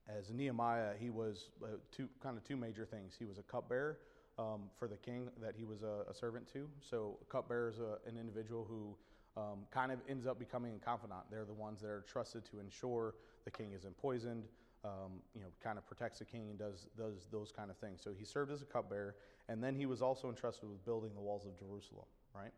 As 0.08 0.30
Nehemiah, 0.30 0.92
he 0.98 1.08
was 1.08 1.48
uh, 1.62 1.68
two, 1.90 2.08
kind 2.22 2.36
of 2.36 2.44
two 2.44 2.56
major 2.56 2.84
things. 2.84 3.14
He 3.18 3.24
was 3.24 3.38
a 3.38 3.42
cupbearer 3.42 3.98
um, 4.38 4.62
for 4.78 4.86
the 4.86 4.96
king 4.96 5.28
that 5.40 5.54
he 5.56 5.64
was 5.64 5.82
a, 5.82 6.10
a 6.10 6.14
servant 6.14 6.46
to. 6.52 6.68
So, 6.80 7.18
cupbearer 7.28 7.70
is 7.70 7.78
a, 7.78 7.98
an 8.08 8.18
individual 8.18 8.66
who 8.68 8.96
um, 9.40 9.60
kind 9.70 9.92
of 9.92 10.00
ends 10.08 10.26
up 10.26 10.38
becoming 10.38 10.74
a 10.74 10.84
confidant. 10.84 11.22
They're 11.30 11.46
the 11.46 11.54
ones 11.54 11.80
that 11.80 11.88
are 11.88 12.04
trusted 12.06 12.44
to 12.46 12.60
ensure 12.60 13.14
the 13.44 13.50
king 13.50 13.72
isn't 13.72 13.96
poisoned, 13.96 14.44
um, 14.84 15.22
you 15.34 15.40
know, 15.40 15.48
kind 15.62 15.78
of 15.78 15.86
protects 15.86 16.18
the 16.18 16.24
king 16.26 16.50
and 16.50 16.58
does, 16.58 16.86
does 16.98 17.26
those 17.32 17.50
kind 17.50 17.70
of 17.70 17.76
things. 17.78 18.00
So, 18.02 18.12
he 18.16 18.24
served 18.24 18.52
as 18.52 18.60
a 18.60 18.66
cupbearer, 18.66 19.14
and 19.48 19.62
then 19.62 19.74
he 19.74 19.86
was 19.86 20.02
also 20.02 20.28
entrusted 20.28 20.68
with 20.68 20.84
building 20.84 21.12
the 21.14 21.20
walls 21.22 21.46
of 21.46 21.58
Jerusalem, 21.58 22.06
right? 22.34 22.52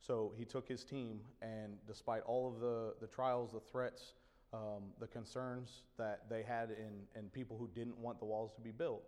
So, 0.00 0.32
he 0.36 0.44
took 0.44 0.68
his 0.68 0.84
team, 0.84 1.20
and 1.40 1.74
despite 1.86 2.22
all 2.22 2.46
of 2.46 2.60
the, 2.60 2.94
the 3.00 3.08
trials, 3.08 3.50
the 3.52 3.60
threats, 3.60 4.12
um, 4.52 4.92
the 5.00 5.06
concerns 5.06 5.82
that 5.98 6.28
they 6.28 6.42
had 6.42 6.70
in, 6.70 7.20
in 7.20 7.28
people 7.30 7.56
who 7.58 7.68
didn't 7.74 7.96
want 7.98 8.18
the 8.18 8.24
walls 8.24 8.52
to 8.54 8.60
be 8.60 8.70
built, 8.70 9.02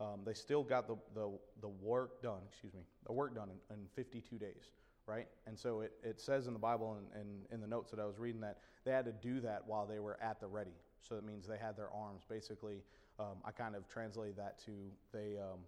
um, 0.00 0.20
they 0.24 0.34
still 0.34 0.62
got 0.62 0.86
the, 0.86 0.96
the, 1.14 1.30
the 1.60 1.68
work 1.68 2.22
done, 2.22 2.40
excuse 2.48 2.74
me, 2.74 2.80
the 3.06 3.12
work 3.12 3.34
done 3.34 3.48
in, 3.70 3.76
in 3.76 3.86
52 3.94 4.36
days, 4.36 4.70
right? 5.06 5.26
And 5.46 5.58
so 5.58 5.82
it, 5.82 5.92
it 6.02 6.20
says 6.20 6.46
in 6.46 6.52
the 6.52 6.58
Bible 6.58 6.96
and, 6.98 7.20
and 7.20 7.44
in 7.52 7.60
the 7.60 7.66
notes 7.66 7.90
that 7.90 8.00
I 8.00 8.06
was 8.06 8.18
reading 8.18 8.40
that 8.40 8.58
they 8.84 8.92
had 8.92 9.04
to 9.04 9.12
do 9.12 9.40
that 9.40 9.62
while 9.66 9.86
they 9.86 9.98
were 9.98 10.18
at 10.22 10.40
the 10.40 10.46
ready. 10.46 10.74
So 11.02 11.14
that 11.14 11.24
means 11.24 11.46
they 11.46 11.58
had 11.58 11.76
their 11.76 11.90
arms. 11.90 12.22
Basically, 12.28 12.82
um, 13.18 13.36
I 13.44 13.50
kind 13.50 13.74
of 13.74 13.88
translate 13.88 14.36
that 14.36 14.58
to 14.64 14.72
they, 15.12 15.36
um, 15.38 15.60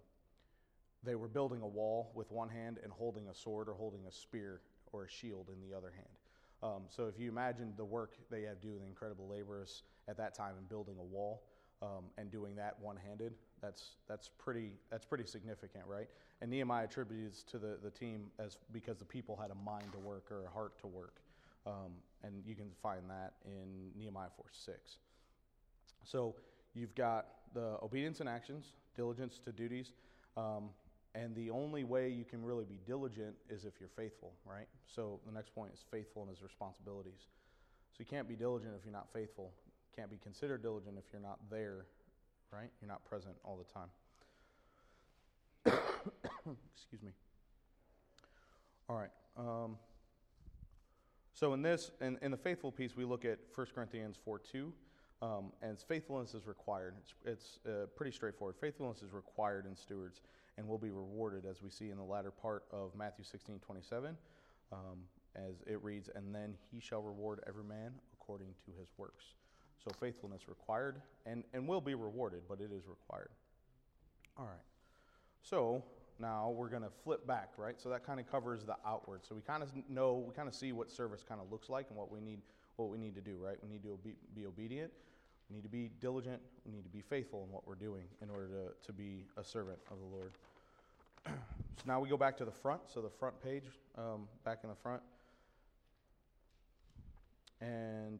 they 1.03 1.15
were 1.15 1.27
building 1.27 1.61
a 1.61 1.67
wall 1.67 2.11
with 2.15 2.31
one 2.31 2.49
hand 2.49 2.79
and 2.83 2.91
holding 2.91 3.27
a 3.27 3.35
sword 3.35 3.67
or 3.67 3.73
holding 3.73 4.05
a 4.07 4.11
spear 4.11 4.61
or 4.91 5.03
a 5.05 5.09
shield 5.09 5.49
in 5.49 5.67
the 5.67 5.75
other 5.75 5.91
hand. 5.91 6.07
Um, 6.63 6.83
so 6.87 7.07
if 7.07 7.19
you 7.19 7.29
imagine 7.29 7.73
the 7.75 7.83
work 7.83 8.13
they 8.31 8.43
had 8.43 8.61
to 8.61 8.67
do, 8.67 8.79
the 8.79 8.87
incredible 8.87 9.27
laborers 9.27 9.83
at 10.07 10.17
that 10.17 10.33
time 10.33 10.53
in 10.57 10.63
building 10.65 10.95
a 10.97 11.03
wall 11.03 11.43
um, 11.81 12.05
and 12.17 12.31
doing 12.31 12.55
that 12.55 12.77
one-handed, 12.81 13.33
that's, 13.61 13.95
that's, 14.07 14.29
pretty, 14.39 14.71
that's 14.89 15.05
pretty 15.05 15.25
significant, 15.25 15.83
right? 15.85 16.07
And 16.41 16.49
Nehemiah 16.49 16.85
attributes 16.85 17.43
to 17.43 17.57
the, 17.57 17.77
the 17.83 17.91
team 17.91 18.31
as 18.39 18.57
because 18.71 18.97
the 18.97 19.05
people 19.05 19.37
had 19.39 19.51
a 19.51 19.55
mind 19.55 19.91
to 19.91 19.99
work 19.99 20.31
or 20.31 20.45
a 20.45 20.49
heart 20.49 20.79
to 20.79 20.87
work. 20.87 21.21
Um, 21.65 21.91
and 22.23 22.43
you 22.45 22.55
can 22.55 22.69
find 22.81 23.09
that 23.09 23.33
in 23.45 23.91
Nehemiah 23.97 24.29
4 24.35 24.45
6. 24.51 24.97
So 26.03 26.35
you've 26.73 26.95
got 26.95 27.27
the 27.53 27.77
obedience 27.83 28.21
and 28.21 28.29
actions, 28.29 28.73
diligence 28.95 29.39
to 29.45 29.51
duties. 29.51 29.91
Um, 30.37 30.69
and 31.15 31.35
the 31.35 31.49
only 31.49 31.83
way 31.83 32.09
you 32.09 32.25
can 32.25 32.43
really 32.43 32.65
be 32.65 32.79
diligent 32.85 33.35
is 33.49 33.65
if 33.65 33.73
you're 33.79 33.89
faithful, 33.89 34.33
right? 34.45 34.67
So 34.87 35.19
the 35.25 35.31
next 35.31 35.53
point 35.53 35.71
is 35.73 35.83
faithful 35.91 36.23
in 36.23 36.29
his 36.29 36.41
responsibilities. 36.41 37.27
So 37.91 37.97
you 37.99 38.05
can't 38.05 38.27
be 38.27 38.35
diligent 38.35 38.73
if 38.77 38.85
you're 38.85 38.93
not 38.93 39.07
faithful. 39.13 39.51
Can't 39.95 40.09
be 40.09 40.17
considered 40.17 40.63
diligent 40.63 40.97
if 40.97 41.03
you're 41.11 41.21
not 41.21 41.37
there 41.51 41.85
right? 42.53 42.69
You're 42.81 42.89
not 42.89 43.03
present 43.05 43.35
all 43.43 43.57
the 43.57 43.63
time. 43.73 43.89
Excuse 46.75 47.01
me. 47.01 47.11
All 48.89 48.97
right. 48.97 49.09
Um, 49.37 49.77
so 51.33 51.53
in 51.53 51.61
this, 51.61 51.91
in, 51.99 52.17
in 52.21 52.31
the 52.31 52.37
faithful 52.37 52.71
piece, 52.71 52.95
we 52.95 53.05
look 53.05 53.25
at 53.25 53.39
1 53.55 53.67
Corinthians 53.73 54.17
4 54.23 54.39
2. 54.39 54.71
Um, 55.21 55.53
and 55.61 55.79
faithfulness 55.79 56.33
is 56.33 56.45
required. 56.45 56.95
It's, 56.99 57.13
it's 57.25 57.59
uh, 57.65 57.85
pretty 57.95 58.11
straightforward. 58.11 58.57
Faithfulness 58.59 59.01
is 59.01 59.13
required 59.13 59.65
in 59.65 59.75
stewards. 59.75 60.21
And 60.57 60.67
will 60.67 60.77
be 60.77 60.89
rewarded, 60.89 61.45
as 61.45 61.61
we 61.61 61.69
see 61.69 61.89
in 61.89 61.97
the 61.97 62.03
latter 62.03 62.31
part 62.31 62.63
of 62.71 62.95
Matthew 62.95 63.23
16 63.23 63.59
27, 63.59 64.17
um, 64.71 64.99
as 65.35 65.61
it 65.65 65.83
reads, 65.83 66.09
And 66.13 66.33
then 66.33 66.55
he 66.71 66.79
shall 66.79 67.01
reward 67.01 67.41
every 67.47 67.63
man 67.63 67.93
according 68.13 68.49
to 68.65 68.71
his 68.79 68.89
works. 68.97 69.25
So 69.83 69.91
faithfulness 69.99 70.47
required 70.47 71.01
and, 71.25 71.43
and 71.53 71.67
will 71.67 71.81
be 71.81 71.95
rewarded, 71.95 72.41
but 72.47 72.61
it 72.61 72.71
is 72.71 72.87
required. 72.87 73.29
All 74.37 74.45
right. 74.45 74.63
So 75.41 75.83
now 76.19 76.51
we're 76.51 76.69
going 76.69 76.83
to 76.83 76.91
flip 77.03 77.27
back, 77.27 77.49
right? 77.57 77.79
So 77.81 77.89
that 77.89 78.05
kind 78.05 78.19
of 78.19 78.31
covers 78.31 78.63
the 78.63 78.77
outward. 78.85 79.25
So 79.27 79.35
we 79.35 79.41
kind 79.41 79.61
of 79.61 79.71
know, 79.89 80.23
we 80.25 80.33
kind 80.33 80.47
of 80.47 80.55
see 80.55 80.71
what 80.71 80.89
service 80.89 81.23
kind 81.27 81.41
of 81.41 81.51
looks 81.51 81.69
like 81.69 81.87
and 81.89 81.97
what 81.97 82.11
we 82.11 82.21
need, 82.21 82.39
what 82.77 82.89
we 82.89 82.97
need 82.97 83.15
to 83.15 83.21
do, 83.21 83.37
right? 83.37 83.57
We 83.61 83.69
need 83.69 83.83
to 83.83 83.89
obe- 83.93 84.15
be 84.35 84.45
obedient. 84.45 84.91
We 85.53 85.57
need 85.57 85.63
to 85.65 85.69
be 85.69 85.91
diligent. 86.01 86.41
We 86.65 86.71
need 86.71 86.83
to 86.83 86.89
be 86.89 87.01
faithful 87.01 87.43
in 87.43 87.51
what 87.51 87.67
we're 87.67 87.75
doing 87.75 88.05
in 88.23 88.31
order 88.31 88.47
to, 88.47 88.87
to 88.87 88.91
be 88.91 89.27
a 89.37 89.43
servant 89.43 89.77
of 89.91 89.99
the 89.99 90.05
Lord. 90.05 90.31
so 91.27 91.83
now 91.85 91.99
we 91.99 92.09
go 92.09 92.17
back 92.17 92.35
to 92.37 92.45
the 92.45 92.51
front. 92.51 92.81
So 92.91 93.01
the 93.01 93.09
front 93.11 93.39
page, 93.43 93.65
um, 93.95 94.27
back 94.43 94.61
in 94.63 94.69
the 94.69 94.75
front. 94.75 95.03
And 97.61 98.19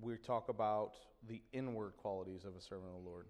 we 0.00 0.16
talk 0.16 0.48
about 0.48 0.94
the 1.28 1.40
inward 1.52 1.92
qualities 1.98 2.44
of 2.44 2.56
a 2.56 2.60
servant 2.60 2.88
of 2.96 3.04
the 3.04 3.08
Lord. 3.08 3.26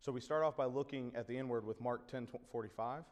So 0.00 0.12
we 0.12 0.20
start 0.20 0.44
off 0.44 0.56
by 0.56 0.66
looking 0.66 1.10
at 1.16 1.26
the 1.26 1.36
inward 1.36 1.66
with 1.66 1.80
Mark 1.80 2.08
10 2.08 2.28
45. 2.52 3.02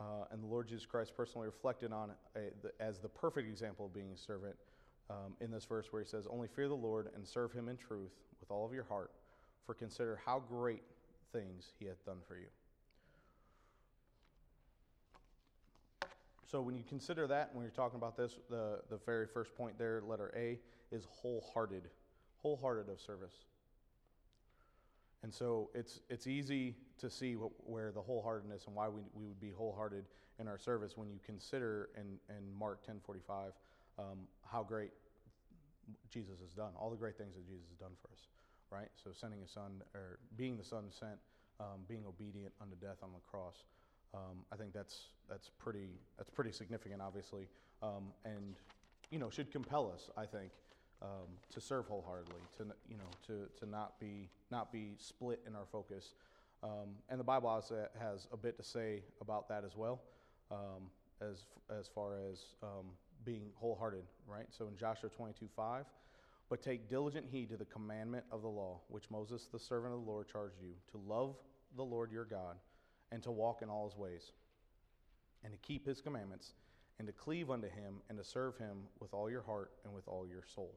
Uh, 0.00 0.04
and 0.30 0.42
the 0.42 0.46
Lord 0.46 0.68
Jesus 0.68 0.86
Christ 0.86 1.12
personally 1.14 1.48
reflected 1.48 1.92
on 1.92 2.12
the, 2.34 2.72
as 2.80 2.98
the 2.98 3.08
perfect 3.08 3.46
example 3.46 3.84
of 3.86 3.92
being 3.92 4.10
a 4.10 4.16
servant 4.16 4.56
um, 5.10 5.34
in 5.40 5.50
this 5.50 5.64
verse 5.64 5.86
where 5.90 6.02
he 6.02 6.08
says, 6.08 6.26
Only 6.30 6.48
fear 6.48 6.68
the 6.68 6.74
Lord 6.74 7.10
and 7.14 7.26
serve 7.26 7.52
him 7.52 7.68
in 7.68 7.76
truth 7.76 8.12
with 8.40 8.50
all 8.50 8.64
of 8.64 8.72
your 8.72 8.84
heart, 8.84 9.10
for 9.66 9.74
consider 9.74 10.20
how 10.24 10.42
great 10.48 10.82
things 11.32 11.72
he 11.78 11.86
hath 11.86 12.04
done 12.04 12.18
for 12.26 12.36
you. 12.36 12.46
So 16.46 16.60
when 16.60 16.76
you 16.76 16.84
consider 16.88 17.26
that, 17.26 17.50
when 17.52 17.64
you're 17.64 17.72
talking 17.72 17.98
about 17.98 18.16
this, 18.16 18.38
the, 18.48 18.80
the 18.88 18.98
very 19.04 19.26
first 19.26 19.54
point 19.56 19.76
there, 19.78 20.02
letter 20.06 20.32
A, 20.36 20.58
is 20.92 21.06
wholehearted, 21.10 21.88
wholehearted 22.42 22.88
of 22.88 23.00
service. 23.00 23.34
And 25.24 25.32
so 25.34 25.70
it's, 25.74 26.00
it's 26.10 26.26
easy 26.26 26.76
to 26.98 27.10
see 27.10 27.34
what, 27.34 27.50
where 27.64 27.90
the 27.90 28.00
wholeheartedness 28.00 28.66
and 28.66 28.76
why 28.76 28.88
we, 28.88 29.00
we 29.14 29.26
would 29.26 29.40
be 29.40 29.50
wholehearted 29.50 30.04
in 30.38 30.46
our 30.46 30.58
service 30.58 30.96
when 30.96 31.08
you 31.08 31.18
consider 31.24 31.88
in, 31.96 32.18
in 32.28 32.56
Mark 32.58 32.86
10:45 32.86 33.52
um, 33.98 34.26
how 34.44 34.62
great 34.62 34.90
Jesus 36.10 36.40
has 36.40 36.52
done, 36.52 36.72
all 36.78 36.90
the 36.90 36.96
great 36.96 37.16
things 37.16 37.34
that 37.34 37.46
Jesus 37.46 37.68
has 37.68 37.78
done 37.78 37.92
for 38.00 38.08
us, 38.12 38.28
right? 38.70 38.88
So 39.02 39.10
sending 39.12 39.40
his 39.40 39.50
son, 39.50 39.82
or 39.94 40.18
being 40.36 40.56
the 40.56 40.64
son 40.64 40.84
sent, 40.90 41.18
um, 41.60 41.80
being 41.88 42.04
obedient 42.06 42.52
unto 42.60 42.76
death 42.76 42.98
on 43.02 43.10
the 43.12 43.20
cross. 43.20 43.64
Um, 44.14 44.44
I 44.52 44.56
think 44.56 44.72
that's 44.72 45.08
that's 45.28 45.50
pretty 45.58 45.88
that's 46.16 46.30
pretty 46.30 46.52
significant, 46.52 47.02
obviously, 47.02 47.48
um, 47.82 48.12
and 48.24 48.56
you 49.10 49.18
know 49.18 49.30
should 49.30 49.50
compel 49.50 49.90
us. 49.92 50.10
I 50.16 50.26
think 50.26 50.52
um, 51.02 51.28
to 51.52 51.60
serve 51.60 51.86
wholeheartedly, 51.86 52.40
to 52.58 52.66
you 52.88 52.96
know 52.96 53.10
to 53.26 53.48
to 53.58 53.70
not 53.70 53.98
be 54.00 54.28
not 54.50 54.72
be 54.72 54.94
split 54.98 55.40
in 55.46 55.54
our 55.54 55.66
focus. 55.70 56.14
Um, 56.62 56.96
and 57.10 57.20
the 57.20 57.24
Bible 57.24 57.54
has, 57.54 57.70
has 58.00 58.26
a 58.32 58.38
bit 58.38 58.56
to 58.56 58.62
say 58.62 59.02
about 59.20 59.48
that 59.50 59.64
as 59.64 59.76
well, 59.76 60.00
as 61.20 61.44
as 61.76 61.88
far 61.88 62.14
as 62.30 62.54
being 63.24 63.50
wholehearted, 63.56 64.04
right? 64.26 64.46
So 64.50 64.68
in 64.68 64.76
Joshua 64.76 65.08
22 65.08 65.48
5, 65.54 65.84
but 66.48 66.62
take 66.62 66.88
diligent 66.88 67.26
heed 67.30 67.50
to 67.50 67.56
the 67.56 67.64
commandment 67.64 68.24
of 68.30 68.42
the 68.42 68.48
law, 68.48 68.80
which 68.88 69.10
Moses, 69.10 69.48
the 69.50 69.58
servant 69.58 69.94
of 69.94 70.04
the 70.04 70.10
Lord, 70.10 70.28
charged 70.30 70.56
you, 70.60 70.72
to 70.92 70.98
love 71.08 71.36
the 71.76 71.82
Lord 71.82 72.12
your 72.12 72.24
God, 72.24 72.56
and 73.12 73.22
to 73.22 73.30
walk 73.30 73.62
in 73.62 73.68
all 73.68 73.88
his 73.88 73.96
ways, 73.96 74.32
and 75.42 75.52
to 75.52 75.58
keep 75.58 75.86
his 75.86 76.00
commandments, 76.00 76.54
and 76.98 77.06
to 77.06 77.12
cleave 77.12 77.50
unto 77.50 77.68
him, 77.68 77.96
and 78.08 78.18
to 78.18 78.24
serve 78.24 78.56
him 78.58 78.84
with 79.00 79.14
all 79.14 79.30
your 79.30 79.42
heart 79.42 79.72
and 79.84 79.94
with 79.94 80.06
all 80.06 80.26
your 80.26 80.44
soul. 80.54 80.74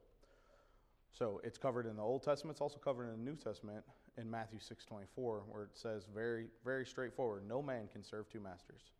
So 1.17 1.41
it's 1.43 1.57
covered 1.57 1.85
in 1.85 1.95
the 1.95 2.03
Old 2.03 2.23
Testament, 2.23 2.55
it's 2.55 2.61
also 2.61 2.77
covered 2.77 3.05
in 3.05 3.11
the 3.11 3.31
New 3.31 3.35
Testament 3.35 3.83
in 4.17 4.29
Matthew 4.29 4.59
6:24 4.59 5.43
where 5.47 5.63
it 5.63 5.77
says 5.77 6.05
very 6.05 6.49
very 6.63 6.85
straightforward, 6.85 7.47
no 7.47 7.61
man 7.61 7.87
can 7.87 8.03
serve 8.03 8.29
two 8.29 8.39
masters. 8.39 8.91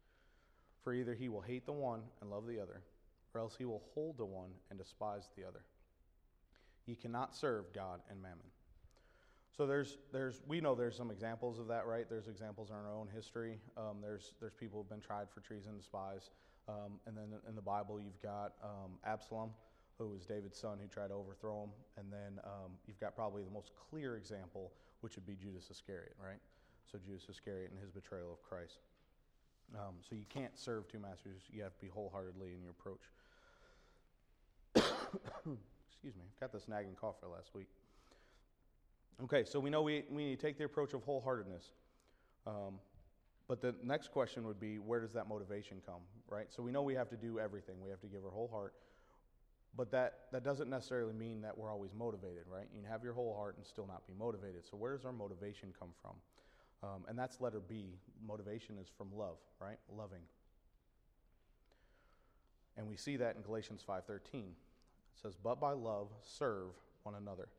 For 0.83 0.93
either 0.93 1.13
he 1.13 1.29
will 1.29 1.41
hate 1.41 1.65
the 1.65 1.73
one 1.73 2.01
and 2.21 2.29
love 2.29 2.47
the 2.47 2.59
other, 2.59 2.81
or 3.37 3.39
else 3.39 3.55
he 3.55 3.65
will 3.65 3.83
hold 3.93 4.17
to 4.17 4.25
one 4.25 4.49
and 4.69 4.79
despise 4.79 5.29
the 5.37 5.47
other. 5.47 5.61
Ye 6.85 6.95
cannot 6.95 7.35
serve 7.35 7.71
God 7.73 8.01
and 8.09 8.21
mammon. 8.21 8.49
So 9.55 9.65
there's, 9.65 9.97
there's, 10.11 10.41
we 10.47 10.61
know 10.61 10.75
there's 10.75 10.95
some 10.95 11.11
examples 11.11 11.59
of 11.59 11.67
that, 11.67 11.85
right? 11.85 12.05
There's 12.09 12.27
examples 12.27 12.69
in 12.69 12.75
our 12.75 12.95
own 12.95 13.07
history. 13.13 13.59
Um, 13.75 13.97
there's, 14.01 14.33
there's 14.39 14.53
people 14.53 14.79
who've 14.79 14.89
been 14.89 15.01
tried 15.01 15.29
for 15.33 15.41
treason 15.41 15.81
spies. 15.81 16.29
Um, 16.67 16.99
and 17.05 17.15
then 17.15 17.25
in 17.47 17.55
the 17.55 17.61
Bible, 17.61 17.99
you've 17.99 18.21
got 18.21 18.53
um, 18.63 18.97
Absalom, 19.05 19.49
who 19.97 20.09
was 20.09 20.25
David's 20.25 20.59
son, 20.59 20.77
who 20.81 20.87
tried 20.87 21.07
to 21.07 21.15
overthrow 21.15 21.63
him. 21.63 21.69
And 21.97 22.11
then 22.11 22.39
um, 22.43 22.71
you've 22.87 22.99
got 22.99 23.15
probably 23.15 23.43
the 23.43 23.51
most 23.51 23.71
clear 23.89 24.15
example, 24.15 24.71
which 25.01 25.15
would 25.15 25.25
be 25.25 25.35
Judas 25.35 25.69
Iscariot, 25.71 26.15
right? 26.23 26.39
So 26.91 26.99
Judas 27.03 27.27
Iscariot 27.29 27.71
and 27.71 27.79
his 27.79 27.91
betrayal 27.91 28.31
of 28.31 28.41
Christ. 28.47 28.79
Um, 29.75 29.95
so 30.07 30.15
you 30.15 30.25
can't 30.29 30.57
serve 30.57 30.87
two 30.87 30.99
masters. 30.99 31.41
You 31.51 31.63
have 31.63 31.73
to 31.73 31.81
be 31.81 31.89
wholeheartedly 31.89 32.53
in 32.53 32.61
your 32.61 32.71
approach. 32.71 33.01
Excuse 35.89 36.15
me, 36.15 36.23
I've 36.33 36.39
got 36.39 36.51
this 36.51 36.67
nagging 36.67 36.95
cough 36.99 37.15
for 37.19 37.27
last 37.27 37.53
week. 37.53 37.67
Okay, 39.23 39.43
so 39.45 39.59
we 39.59 39.69
know 39.69 39.81
we, 39.81 40.03
we 40.11 40.25
need 40.25 40.39
to 40.39 40.45
take 40.45 40.57
the 40.57 40.65
approach 40.65 40.93
of 40.93 41.05
wholeheartedness. 41.05 41.71
Um, 42.45 42.75
but 43.47 43.61
the 43.61 43.73
next 43.83 44.11
question 44.11 44.45
would 44.45 44.59
be 44.59 44.77
where 44.77 44.99
does 44.99 45.13
that 45.13 45.27
motivation 45.27 45.77
come, 45.85 46.01
right? 46.29 46.47
So 46.49 46.61
we 46.61 46.71
know 46.71 46.81
we 46.81 46.93
have 46.95 47.09
to 47.09 47.17
do 47.17 47.39
everything, 47.39 47.75
we 47.83 47.89
have 47.89 48.01
to 48.01 48.07
give 48.07 48.23
our 48.23 48.31
whole 48.31 48.49
heart. 48.51 48.73
But 49.75 49.91
that, 49.91 50.19
that 50.31 50.43
doesn't 50.43 50.69
necessarily 50.69 51.13
mean 51.13 51.41
that 51.41 51.57
we're 51.57 51.71
always 51.71 51.93
motivated, 51.93 52.43
right? 52.47 52.67
You 52.73 52.81
can 52.81 52.89
have 52.89 53.03
your 53.03 53.13
whole 53.13 53.35
heart 53.35 53.57
and 53.57 53.65
still 53.65 53.85
not 53.85 54.07
be 54.07 54.13
motivated. 54.17 54.65
So 54.69 54.75
where 54.75 54.95
does 54.95 55.05
our 55.05 55.11
motivation 55.11 55.73
come 55.77 55.89
from? 56.01 56.13
Um, 56.83 57.05
and 57.07 57.17
that's 57.17 57.41
letter 57.41 57.59
B. 57.59 57.95
Motivation 58.25 58.77
is 58.79 58.87
from 58.97 59.07
love, 59.15 59.37
right? 59.59 59.77
Loving. 59.95 60.21
And 62.75 62.87
we 62.87 62.95
see 62.95 63.17
that 63.17 63.35
in 63.35 63.41
Galatians 63.41 63.83
5:13. 63.87 64.53
Says, 65.21 65.35
"But 65.35 65.59
by 65.59 65.73
love 65.73 66.09
serve 66.23 66.69
one 67.03 67.15
another." 67.15 67.49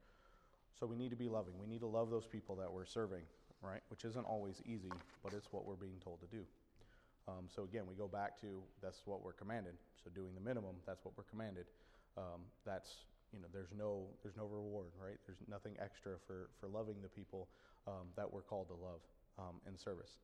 So 0.78 0.86
we 0.86 0.96
need 0.96 1.10
to 1.10 1.16
be 1.16 1.28
loving. 1.28 1.58
We 1.58 1.66
need 1.66 1.80
to 1.80 1.86
love 1.86 2.10
those 2.10 2.26
people 2.26 2.54
that 2.56 2.72
we're 2.72 2.84
serving, 2.84 3.22
right? 3.62 3.82
Which 3.88 4.04
isn't 4.04 4.24
always 4.24 4.62
easy, 4.64 4.92
but 5.22 5.32
it's 5.32 5.52
what 5.52 5.66
we're 5.66 5.74
being 5.74 5.98
told 6.02 6.20
to 6.20 6.26
do. 6.26 6.44
Um, 7.26 7.44
so 7.48 7.64
again, 7.64 7.82
we 7.88 7.94
go 7.94 8.08
back 8.08 8.40
to 8.40 8.62
that's 8.80 9.02
what 9.04 9.22
we're 9.22 9.32
commanded. 9.32 9.74
So 10.02 10.10
doing 10.14 10.34
the 10.34 10.40
minimum, 10.40 10.76
that's 10.86 11.04
what 11.04 11.14
we're 11.16 11.24
commanded. 11.24 11.66
Um, 12.16 12.46
that's 12.64 13.04
you 13.32 13.40
know, 13.40 13.48
there's 13.52 13.74
no 13.76 14.06
there's 14.22 14.36
no 14.36 14.46
reward, 14.46 14.92
right? 15.02 15.18
There's 15.26 15.38
nothing 15.48 15.76
extra 15.82 16.12
for 16.26 16.48
for 16.60 16.68
loving 16.68 16.96
the 17.02 17.08
people 17.08 17.48
um, 17.86 18.08
that 18.16 18.32
we're 18.32 18.42
called 18.42 18.68
to 18.68 18.74
love 18.74 19.00
um, 19.38 19.60
in 19.66 19.76
service. 19.76 20.18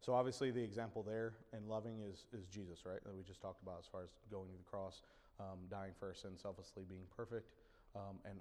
So 0.00 0.12
obviously, 0.12 0.50
the 0.50 0.62
example 0.62 1.02
there 1.02 1.34
in 1.56 1.66
loving 1.68 2.00
is 2.00 2.26
is 2.32 2.46
Jesus, 2.46 2.84
right? 2.84 3.02
That 3.04 3.16
we 3.16 3.22
just 3.22 3.40
talked 3.40 3.62
about 3.62 3.76
as 3.80 3.86
far 3.86 4.02
as 4.02 4.10
going 4.30 4.48
to 4.48 4.58
the 4.58 4.68
cross, 4.68 5.00
um, 5.40 5.58
dying 5.70 5.92
for 5.98 6.08
our 6.08 6.14
sins, 6.14 6.40
selflessly 6.42 6.84
being 6.88 7.04
perfect, 7.16 7.50
um, 7.94 8.18
and 8.24 8.40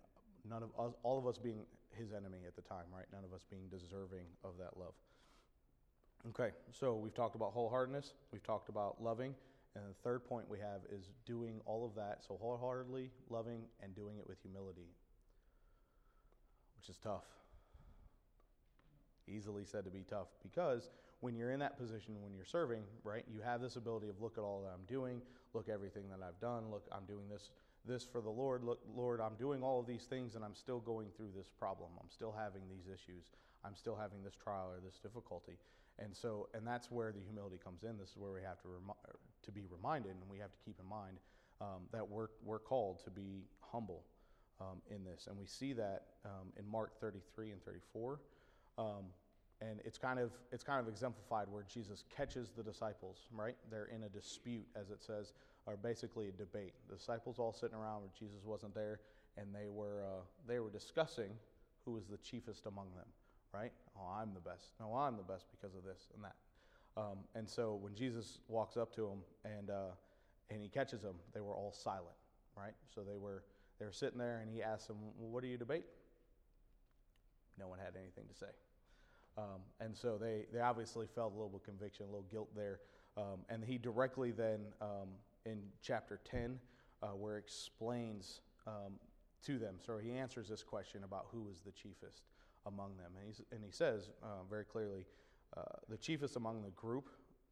none 0.50 0.64
of 0.64 0.70
us, 0.80 0.94
all 1.04 1.18
of 1.18 1.28
us 1.28 1.38
being 1.38 1.66
his 1.92 2.12
enemy 2.12 2.40
at 2.48 2.56
the 2.56 2.62
time, 2.62 2.86
right? 2.94 3.06
None 3.12 3.24
of 3.24 3.34
us 3.34 3.46
being 3.50 3.68
deserving 3.70 4.26
of 4.44 4.54
that 4.60 4.78
love. 4.78 4.94
Okay, 6.30 6.52
so 6.72 6.96
we've 6.96 7.14
talked 7.14 7.36
about 7.36 7.56
wholeheartedness, 7.56 8.14
we've 8.32 8.44
talked 8.44 8.70
about 8.70 9.02
loving, 9.02 9.36
and 9.76 9.84
the 9.88 9.94
third 10.04 10.26
point 10.26 10.50
we 10.50 10.58
have 10.58 10.82
is 10.92 11.12
doing 11.26 11.62
all 11.66 11.86
of 11.86 11.94
that, 11.96 12.24
so 12.28 12.38
wholeheartedly 12.42 13.12
loving 13.30 13.62
and 13.84 13.96
doing 13.96 14.18
it 14.18 14.28
with 14.28 14.40
humility, 14.42 14.90
which 16.78 16.90
is 16.90 16.98
tough. 16.98 17.26
Easily 19.28 19.66
said 19.66 19.86
to 19.86 19.92
be 19.92 20.04
tough 20.10 20.28
because 20.42 20.90
when 21.26 21.36
you're 21.36 21.50
in 21.50 21.60
that 21.60 21.76
position, 21.76 22.14
when 22.22 22.36
you're 22.36 22.46
serving, 22.46 22.84
right, 23.04 23.26
you 23.34 23.42
have 23.42 23.60
this 23.60 23.78
ability 23.78 24.10
of 24.10 24.22
look 24.22 24.38
at 24.38 24.44
all 24.44 24.62
that 24.62 24.70
I'm 24.70 24.86
doing, 24.88 25.20
look 25.56 25.70
everything 25.70 26.04
that 26.12 26.20
I've 26.22 26.40
done, 26.40 26.70
look, 26.70 26.86
I'm 26.92 27.06
doing 27.06 27.28
this 27.28 27.50
this 27.88 28.04
for 28.04 28.22
the 28.22 28.30
Lord. 28.30 28.64
Look, 28.64 28.80
Lord, 28.96 29.20
I'm 29.22 29.36
doing 29.36 29.64
all 29.64 29.80
of 29.80 29.88
these 29.88 30.04
things 30.04 30.36
and 30.36 30.44
I'm 30.44 30.54
still 30.56 30.80
going 30.80 31.08
through 31.18 31.30
this 31.36 31.50
problem. 31.50 31.90
I'm 32.00 32.10
still 32.10 32.34
having 32.36 32.62
these 32.70 32.86
issues. 32.88 33.26
I'm 33.64 33.76
still 33.76 33.96
having 33.96 34.24
this 34.24 34.36
trial 34.36 34.72
or 34.74 34.80
this 34.84 34.98
difficulty. 34.98 35.58
And 35.98 36.16
so, 36.16 36.48
and 36.54 36.66
that's 36.66 36.90
where 36.92 37.12
the 37.12 37.20
humility 37.20 37.60
comes 37.64 37.84
in. 37.84 37.98
This 37.98 38.10
is 38.10 38.18
where 38.18 38.32
we 38.32 38.42
have 38.42 38.60
to, 38.62 38.70
remi- 38.70 38.98
to 39.44 39.52
be 39.52 39.66
reminded 39.72 40.14
and 40.14 40.30
we 40.30 40.40
have 40.40 40.52
to 40.52 40.58
keep 40.66 40.80
in 40.80 40.88
mind 40.88 41.18
um, 41.62 41.86
that 41.92 42.08
we're, 42.08 42.30
we're 42.44 42.60
called 42.60 43.04
to 43.04 43.12
be 43.12 43.46
humble 43.62 44.04
um, 44.60 44.82
in 44.90 45.04
this. 45.04 45.28
And 45.28 45.38
we 45.38 45.46
see 45.46 45.74
that 45.74 46.06
um, 46.26 46.54
in 46.58 46.68
Mark 46.68 47.00
33 47.00 47.52
and 47.52 47.64
34. 47.64 48.20
And 49.62 49.80
it's 49.86 49.98
kind 49.98 50.20
of 50.20 50.32
it's 50.52 50.64
kind 50.64 50.82
of 50.82 50.88
exemplified 50.88 51.48
where 51.50 51.64
Jesus 51.64 52.04
catches 52.16 52.50
the 52.52 52.64
disciples, 52.64 53.28
right? 53.32 53.56
They're 53.72 53.90
in 53.96 54.04
a 54.04 54.10
dispute, 54.10 54.66
as 54.76 54.90
it 54.90 55.02
says, 55.02 55.34
or 55.66 55.78
basically 55.78 56.28
a 56.28 56.32
debate. 56.32 56.74
The 56.90 56.96
disciples 56.96 57.40
all 57.40 57.54
sitting 57.54 57.76
around 57.76 58.02
where 58.02 58.12
Jesus 58.18 58.44
wasn't 58.44 58.76
there, 58.76 59.00
and 59.38 59.48
they 59.56 59.70
were 59.70 60.04
uh, 60.04 60.22
they 60.48 60.60
were 60.60 60.70
discussing 60.70 61.30
who 61.86 61.92
was 61.92 62.06
the 62.06 62.18
chiefest 62.18 62.66
among 62.66 62.88
them, 62.96 63.08
right? 63.54 63.72
Oh, 63.98 64.10
I'm 64.20 64.34
the 64.34 64.42
best. 64.42 64.72
No, 64.80 64.94
I'm 64.94 65.16
the 65.16 65.24
best 65.24 65.46
because 65.52 65.76
of 65.76 65.84
this 65.84 66.08
and 66.16 66.24
that. 66.24 66.36
Um, 66.98 67.20
and 67.36 67.48
so 67.48 67.78
when 67.82 67.94
Jesus 67.94 68.40
walks 68.48 68.78
up 68.78 68.94
to 68.96 69.02
them 69.02 69.20
and 69.44 69.70
uh, 69.70 69.92
and 70.50 70.62
he 70.62 70.70
catches 70.70 71.02
them, 71.02 71.16
they 71.34 71.42
were 71.42 71.54
all 71.54 71.74
silent, 71.74 72.16
right? 72.58 72.74
So 72.94 73.02
they 73.02 73.18
were 73.18 73.44
they 73.80 73.86
were 73.86 73.92
sitting 73.92 74.20
there, 74.20 74.40
and 74.40 74.50
he 74.50 74.64
asked 74.64 74.88
them, 74.88 74.98
well, 75.18 75.30
"What 75.30 75.44
do 75.44 75.50
you 75.50 75.58
debate?" 75.58 75.86
No 77.60 77.68
one 77.68 77.80
had 77.80 77.96
anything 77.96 78.26
to 78.28 78.36
say, 78.36 78.52
um, 79.38 79.62
and 79.80 79.96
so 79.96 80.18
they 80.18 80.46
they 80.54 80.60
obviously 80.60 81.08
felt 81.08 81.32
a 81.34 81.36
little 81.36 81.50
bit 81.50 81.62
of 81.62 81.66
conviction, 81.66 82.06
a 82.06 82.10
little 82.10 82.26
guilt 82.32 82.50
there. 82.56 82.80
Um, 83.18 83.40
and 83.50 83.64
he 83.64 83.78
directly 83.78 84.32
then 84.32 84.60
um, 84.82 85.10
in 85.46 85.62
chapter 85.82 86.20
ten, 86.24 86.60
uh, 87.02 87.08
where 87.08 87.38
explains 87.38 88.42
um, 88.68 89.00
to 89.46 89.58
them. 89.58 89.76
So 89.86 89.98
he 89.98 90.12
answers 90.12 90.50
this 90.50 90.64
question 90.64 91.04
about 91.04 91.28
who 91.32 91.48
is 91.50 91.60
the 91.66 91.72
chiefest 91.72 92.24
among 92.66 92.98
them, 92.98 93.12
and, 93.22 93.36
and 93.52 93.64
he 93.64 93.72
says 93.72 94.10
uh, 94.24 94.44
very 94.50 94.66
clearly, 94.66 95.06
uh, 95.56 95.62
the 95.88 95.98
chiefest 95.98 96.36
among 96.36 96.64
the 96.64 96.72
group 96.72 97.10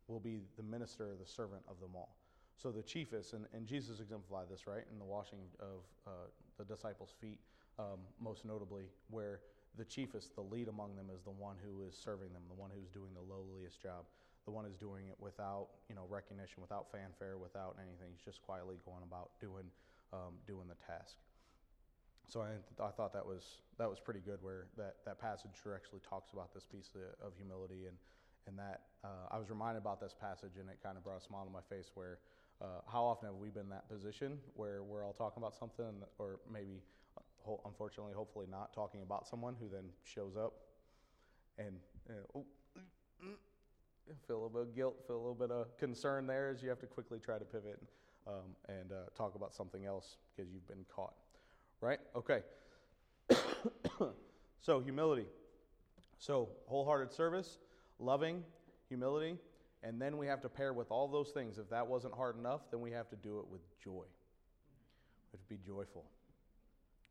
will 0.07 0.19
be 0.19 0.41
the 0.57 0.63
minister 0.63 1.15
the 1.19 1.25
servant 1.25 1.61
of 1.69 1.79
them 1.79 1.91
all. 1.95 2.15
So 2.57 2.71
the 2.71 2.83
chiefest, 2.83 3.33
and, 3.33 3.45
and 3.53 3.65
Jesus 3.65 3.99
exemplified 3.99 4.47
this, 4.49 4.67
right, 4.67 4.83
in 4.91 4.99
the 4.99 5.05
washing 5.05 5.39
of 5.59 5.83
uh, 6.05 6.09
the 6.57 6.65
disciples' 6.65 7.13
feet, 7.21 7.39
um, 7.79 7.99
most 8.19 8.43
notably, 8.43 8.85
where 9.09 9.39
the 9.77 9.85
chiefest, 9.85 10.35
the 10.35 10.41
lead 10.41 10.67
among 10.67 10.95
them, 10.95 11.09
is 11.13 11.23
the 11.23 11.31
one 11.31 11.55
who 11.63 11.81
is 11.81 11.95
serving 11.95 12.31
them, 12.33 12.43
the 12.49 12.59
one 12.59 12.69
who's 12.73 12.89
doing 12.89 13.09
the 13.13 13.25
lowliest 13.25 13.81
job, 13.81 14.05
the 14.45 14.51
one 14.51 14.65
who's 14.65 14.77
doing 14.77 15.07
it 15.09 15.15
without, 15.19 15.69
you 15.89 15.95
know, 15.95 16.05
recognition, 16.09 16.61
without 16.61 16.91
fanfare, 16.91 17.37
without 17.37 17.75
anything. 17.79 18.11
He's 18.11 18.23
just 18.23 18.41
quietly 18.43 18.77
going 18.85 19.03
about 19.03 19.31
doing, 19.39 19.65
um, 20.11 20.35
doing 20.45 20.67
the 20.67 20.75
task. 20.75 21.17
So 22.27 22.41
I, 22.41 22.55
I 22.81 22.91
thought 22.91 23.13
that 23.13 23.25
was 23.25 23.59
that 23.77 23.89
was 23.89 23.99
pretty 23.99 24.21
good, 24.21 24.39
where 24.41 24.67
that, 24.77 24.95
that 25.05 25.19
passage 25.19 25.51
actually 25.75 25.99
talks 26.07 26.31
about 26.31 26.53
this 26.53 26.65
piece 26.65 26.89
of, 26.95 27.27
of 27.27 27.33
humility, 27.35 27.85
and 27.87 27.97
and 28.47 28.57
that 28.57 28.81
uh, 29.03 29.27
I 29.31 29.37
was 29.37 29.49
reminded 29.49 29.79
about 29.79 29.99
this 29.99 30.13
passage, 30.13 30.57
and 30.59 30.69
it 30.69 30.79
kind 30.81 30.97
of 30.97 31.03
brought 31.03 31.19
a 31.19 31.23
smile 31.23 31.45
to 31.45 31.51
my 31.51 31.63
face. 31.69 31.91
Where 31.93 32.19
uh, 32.61 32.79
how 32.91 33.03
often 33.03 33.27
have 33.27 33.35
we 33.35 33.49
been 33.49 33.63
in 33.63 33.69
that 33.69 33.89
position 33.89 34.39
where 34.55 34.83
we're 34.83 35.03
all 35.03 35.13
talking 35.13 35.43
about 35.43 35.55
something, 35.55 36.03
or 36.17 36.39
maybe, 36.51 36.81
unfortunately, 37.65 38.13
hopefully 38.15 38.47
not 38.49 38.73
talking 38.73 39.01
about 39.01 39.27
someone 39.27 39.55
who 39.59 39.67
then 39.69 39.85
shows 40.03 40.35
up, 40.37 40.53
and 41.57 41.75
oh, 42.35 42.45
feel 44.27 44.35
a 44.35 44.41
little 44.41 44.49
bit 44.49 44.61
of 44.61 44.75
guilt, 44.75 44.95
feel 45.07 45.15
a 45.15 45.17
little 45.17 45.33
bit 45.33 45.51
of 45.51 45.77
concern 45.77 46.27
there, 46.27 46.49
as 46.49 46.61
you 46.61 46.69
have 46.69 46.79
to 46.79 46.87
quickly 46.87 47.19
try 47.19 47.37
to 47.37 47.45
pivot 47.45 47.81
um, 48.27 48.55
and 48.67 48.91
uh, 48.91 49.09
talk 49.15 49.35
about 49.35 49.53
something 49.53 49.85
else 49.85 50.17
because 50.35 50.51
you've 50.51 50.67
been 50.67 50.85
caught 50.93 51.13
right? 51.83 51.99
Okay. 52.15 52.39
so, 54.61 54.79
humility. 54.79 55.25
So, 56.17 56.49
wholehearted 56.67 57.11
service, 57.13 57.57
loving, 57.99 58.43
humility, 58.87 59.37
and 59.83 60.01
then 60.01 60.17
we 60.17 60.25
have 60.27 60.41
to 60.41 60.49
pair 60.49 60.71
with 60.71 60.89
all 60.91 61.09
those 61.09 61.31
things. 61.31 61.57
If 61.57 61.69
that 61.69 61.85
wasn't 61.85 62.13
hard 62.13 62.37
enough, 62.37 62.61
then 62.71 62.79
we 62.79 62.91
have 62.91 63.09
to 63.09 63.17
do 63.17 63.39
it 63.39 63.47
with 63.49 63.61
joy. 63.83 64.05
We 65.31 65.33
have 65.33 65.41
to 65.41 65.49
be 65.49 65.57
joyful, 65.57 66.05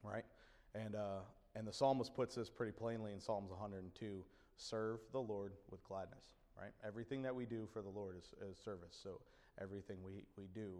right? 0.02 0.24
And, 0.74 0.94
uh, 0.94 1.20
and 1.54 1.66
the 1.66 1.72
psalmist 1.72 2.14
puts 2.14 2.34
this 2.34 2.48
pretty 2.48 2.72
plainly 2.72 3.12
in 3.12 3.20
Psalms 3.20 3.50
102 3.50 4.24
serve 4.56 5.00
the 5.12 5.20
Lord 5.20 5.52
with 5.70 5.82
gladness, 5.84 6.24
right? 6.60 6.72
Everything 6.86 7.22
that 7.22 7.34
we 7.34 7.46
do 7.46 7.68
for 7.72 7.82
the 7.82 7.88
Lord 7.88 8.16
is, 8.16 8.34
is 8.48 8.56
service. 8.58 8.98
So, 9.02 9.20
everything 9.60 9.98
we, 10.04 10.24
we 10.36 10.48
do 10.54 10.70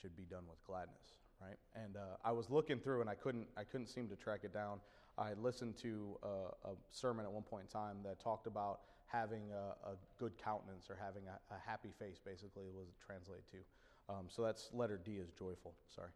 should 0.00 0.16
be 0.16 0.24
done 0.24 0.44
with 0.48 0.62
gladness 0.66 1.16
right? 1.40 1.56
And 1.74 1.96
uh, 1.96 2.16
I 2.24 2.32
was 2.32 2.50
looking 2.50 2.78
through 2.78 3.00
and 3.00 3.10
I 3.10 3.14
couldn't, 3.14 3.46
I 3.56 3.64
couldn't 3.64 3.88
seem 3.88 4.08
to 4.08 4.16
track 4.16 4.40
it 4.44 4.52
down. 4.52 4.80
I 5.18 5.32
listened 5.40 5.76
to 5.78 6.18
a, 6.22 6.68
a 6.68 6.72
sermon 6.90 7.24
at 7.24 7.32
one 7.32 7.42
point 7.42 7.64
in 7.64 7.68
time 7.68 7.96
that 8.04 8.20
talked 8.20 8.46
about 8.46 8.80
having 9.06 9.52
a, 9.52 9.90
a 9.90 9.94
good 10.18 10.32
countenance 10.42 10.90
or 10.90 10.96
having 11.00 11.22
a, 11.26 11.54
a, 11.54 11.58
happy 11.64 11.90
face, 11.98 12.18
basically, 12.24 12.64
was 12.74 12.88
translated 13.04 13.44
to. 13.50 14.12
Um, 14.12 14.26
so 14.28 14.42
that's 14.42 14.68
letter 14.72 15.00
D 15.02 15.12
is 15.12 15.30
joyful, 15.38 15.74
sorry. 15.94 16.10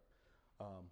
Um, 0.59 0.85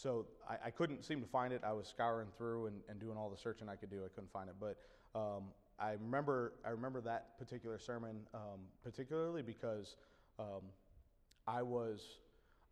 so 0.00 0.26
I, 0.48 0.68
I, 0.68 0.70
couldn't 0.70 1.04
seem 1.04 1.20
to 1.20 1.26
find 1.26 1.52
it. 1.52 1.62
I 1.64 1.72
was 1.72 1.86
scouring 1.86 2.28
through 2.38 2.66
and, 2.66 2.76
and, 2.88 2.98
doing 2.98 3.18
all 3.18 3.28
the 3.28 3.36
searching 3.36 3.68
I 3.68 3.76
could 3.76 3.90
do. 3.90 3.98
I 4.04 4.08
couldn't 4.08 4.32
find 4.32 4.48
it. 4.48 4.54
But 4.58 4.78
um, 5.14 5.44
I, 5.78 5.92
remember, 5.92 6.54
I 6.64 6.70
remember 6.70 7.00
that 7.02 7.38
particular 7.38 7.78
sermon, 7.78 8.16
um, 8.32 8.60
particularly 8.82 9.42
because 9.42 9.96
um, 10.38 10.62
I 11.46 11.62
was 11.62 12.00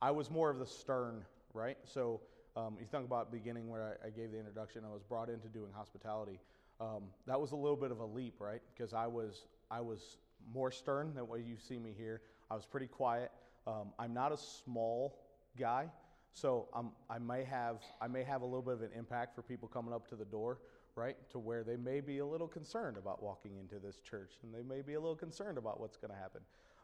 I 0.00 0.10
was 0.10 0.30
more 0.30 0.48
of 0.48 0.58
the 0.58 0.66
stern, 0.66 1.24
right? 1.52 1.76
So 1.84 2.20
um, 2.56 2.76
you 2.78 2.86
think 2.90 3.04
about 3.04 3.30
beginning 3.30 3.68
where 3.68 3.98
I, 4.04 4.06
I, 4.06 4.10
gave 4.10 4.30
the 4.30 4.38
introduction, 4.38 4.82
I 4.88 4.92
was 4.92 5.02
brought 5.02 5.28
into 5.28 5.48
doing 5.48 5.70
hospitality. 5.74 6.38
Um, 6.80 7.04
that 7.26 7.38
was 7.38 7.52
a 7.52 7.56
little 7.56 7.76
bit 7.76 7.90
of 7.90 7.98
a 7.98 8.06
leap, 8.06 8.34
right? 8.38 8.62
Because 8.74 8.94
I 8.94 9.06
was 9.06 9.44
I 9.70 9.80
was 9.80 10.18
more 10.54 10.70
stern 10.70 11.14
than 11.14 11.28
what 11.28 11.40
you 11.40 11.56
see 11.58 11.78
me 11.78 11.92
here. 11.96 12.22
I 12.50 12.54
was 12.54 12.64
pretty 12.64 12.86
quiet. 12.86 13.30
Um, 13.66 13.92
I'm 13.98 14.14
not 14.14 14.32
a 14.32 14.38
small 14.38 15.18
guy, 15.58 15.88
so 16.32 16.68
I 17.10 17.18
may 17.18 17.44
have 17.44 17.82
I 18.00 18.08
may 18.08 18.22
have 18.22 18.42
a 18.42 18.44
little 18.44 18.62
bit 18.62 18.74
of 18.74 18.82
an 18.82 18.90
impact 18.96 19.34
for 19.34 19.42
people 19.42 19.68
coming 19.68 19.92
up 19.92 20.08
to 20.08 20.16
the 20.16 20.24
door, 20.24 20.58
right? 20.94 21.16
To 21.30 21.38
where 21.38 21.64
they 21.64 21.76
may 21.76 22.00
be 22.00 22.18
a 22.18 22.26
little 22.26 22.48
concerned 22.48 22.96
about 22.96 23.22
walking 23.22 23.56
into 23.56 23.78
this 23.78 24.00
church, 24.00 24.34
and 24.42 24.54
they 24.54 24.62
may 24.62 24.82
be 24.82 24.94
a 24.94 25.00
little 25.00 25.16
concerned 25.16 25.58
about 25.58 25.80
what's 25.80 25.96
going 25.96 26.12
to 26.12 26.16
happen. 26.16 26.40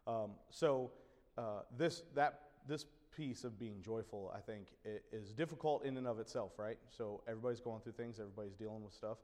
Um, 0.06 0.32
so 0.50 0.90
uh, 1.38 1.60
this 1.76 2.02
that 2.14 2.40
this 2.66 2.86
piece 3.16 3.44
of 3.44 3.58
being 3.58 3.80
joyful, 3.80 4.32
I 4.34 4.40
think, 4.40 4.66
is 5.12 5.32
difficult 5.32 5.84
in 5.84 5.96
and 5.96 6.06
of 6.06 6.18
itself, 6.18 6.52
right? 6.58 6.78
So 6.90 7.22
everybody's 7.28 7.60
going 7.60 7.80
through 7.80 7.92
things, 7.92 8.18
everybody's 8.18 8.56
dealing 8.56 8.82
with 8.82 8.92
stuff. 8.92 9.18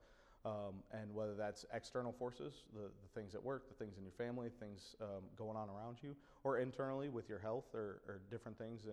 Um, 0.46 0.83
and 0.92 1.14
whether 1.14 1.35
that's 1.35 1.66
external 1.74 2.12
forces, 2.12 2.64
the, 2.72 2.81
the 2.81 3.20
things 3.20 3.35
at 3.35 3.44
work, 3.44 3.68
the 3.68 3.74
things 3.74 3.98
in 3.98 4.03
your 4.03 4.12
family, 4.12 4.48
things 4.59 4.96
um, 5.03 5.22
going 5.37 5.55
on 5.55 5.68
around 5.68 5.98
you, 6.03 6.16
or 6.44 6.59
internally 6.59 7.11
with 7.11 7.29
your 7.29 7.38
health 7.38 7.66
or, 7.74 8.00
or 8.09 8.22
different 8.31 8.57
things 8.57 8.85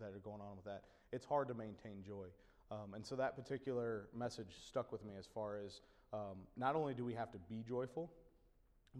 that 0.00 0.06
are 0.06 0.18
going 0.24 0.40
on 0.40 0.56
with 0.56 0.64
that, 0.64 0.82
it's 1.12 1.24
hard 1.24 1.46
to 1.46 1.54
maintain 1.54 2.02
joy. 2.04 2.26
Um, 2.72 2.94
and 2.94 3.06
so 3.06 3.14
that 3.14 3.36
particular 3.36 4.08
message 4.16 4.48
stuck 4.66 4.90
with 4.90 5.04
me 5.04 5.12
as 5.16 5.28
far 5.32 5.58
as 5.64 5.80
um, 6.12 6.38
not 6.56 6.74
only 6.74 6.94
do 6.94 7.04
we 7.04 7.14
have 7.14 7.30
to 7.32 7.38
be 7.48 7.62
joyful, 7.68 8.10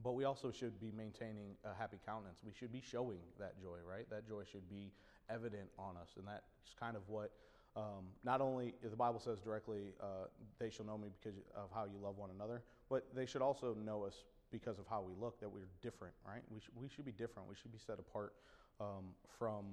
but 0.05 0.13
we 0.13 0.25
also 0.25 0.51
should 0.51 0.79
be 0.81 0.93
maintaining 0.97 1.57
a 1.65 1.75
happy 1.77 1.99
countenance. 2.05 2.39
We 2.45 2.53
should 2.53 2.73
be 2.73 2.83
showing 2.83 3.19
that 3.41 3.61
joy, 3.61 3.79
right? 3.89 4.09
That 4.11 4.29
joy 4.29 4.43
should 4.51 4.69
be 4.69 4.93
evident 5.31 5.69
on 5.79 5.97
us. 5.97 6.11
And 6.17 6.27
that's 6.27 6.75
kind 6.79 6.97
of 6.97 7.03
what 7.09 7.33
um, 7.77 8.07
not 8.25 8.41
only 8.41 8.75
the 8.83 8.97
Bible 8.97 9.21
says 9.21 9.39
directly, 9.41 9.93
uh, 10.01 10.29
they 10.59 10.71
shall 10.71 10.87
know 10.87 10.97
me 10.97 11.09
because 11.23 11.39
of 11.55 11.69
how 11.75 11.85
you 11.85 11.99
love 12.03 12.17
one 12.17 12.31
another, 12.35 12.63
but 12.89 13.07
they 13.15 13.27
should 13.27 13.43
also 13.43 13.75
know 13.85 14.05
us 14.05 14.25
because 14.51 14.79
of 14.79 14.87
how 14.89 15.03
we 15.03 15.13
look, 15.21 15.39
that 15.41 15.49
we're 15.49 15.69
different, 15.83 16.15
right? 16.27 16.43
We, 16.51 16.61
sh- 16.61 16.71
we 16.75 16.89
should 16.89 17.05
be 17.05 17.13
different. 17.13 17.49
We 17.49 17.55
should 17.61 17.73
be 17.73 17.79
set 17.79 17.99
apart 17.99 18.33
um, 18.81 19.15
from, 19.39 19.67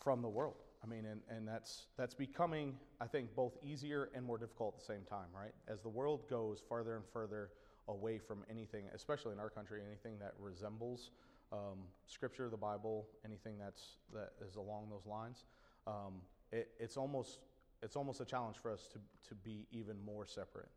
from 0.00 0.22
the 0.22 0.28
world. 0.28 0.62
I 0.84 0.86
mean, 0.86 1.04
and, 1.06 1.20
and 1.28 1.46
that's, 1.46 1.86
that's 1.96 2.14
becoming, 2.14 2.74
I 3.00 3.06
think, 3.06 3.34
both 3.34 3.56
easier 3.62 4.10
and 4.14 4.24
more 4.24 4.38
difficult 4.38 4.74
at 4.74 4.80
the 4.80 4.92
same 4.92 5.02
time, 5.08 5.26
right? 5.34 5.52
As 5.68 5.80
the 5.80 5.88
world 5.88 6.28
goes 6.28 6.62
farther 6.68 6.96
and 6.96 7.04
further 7.12 7.50
away 7.88 8.18
from 8.18 8.44
anything, 8.50 8.84
especially 8.94 9.32
in 9.32 9.40
our 9.40 9.50
country, 9.50 9.80
anything 9.86 10.18
that 10.20 10.34
resembles 10.38 11.10
um, 11.52 11.78
Scripture, 12.06 12.48
the 12.48 12.56
Bible, 12.56 13.06
anything 13.24 13.54
that's 13.58 13.96
that 14.12 14.32
is 14.46 14.56
along 14.56 14.88
those 14.90 15.06
lines. 15.06 15.44
Um, 15.86 16.22
it, 16.52 16.68
it's 16.78 16.96
almost 16.96 17.40
it's 17.82 17.96
almost 17.96 18.20
a 18.20 18.24
challenge 18.24 18.56
for 18.62 18.70
us 18.70 18.88
to 18.92 18.98
to 19.28 19.34
be 19.34 19.66
even 19.72 19.96
more 20.04 20.26
separate, 20.26 20.68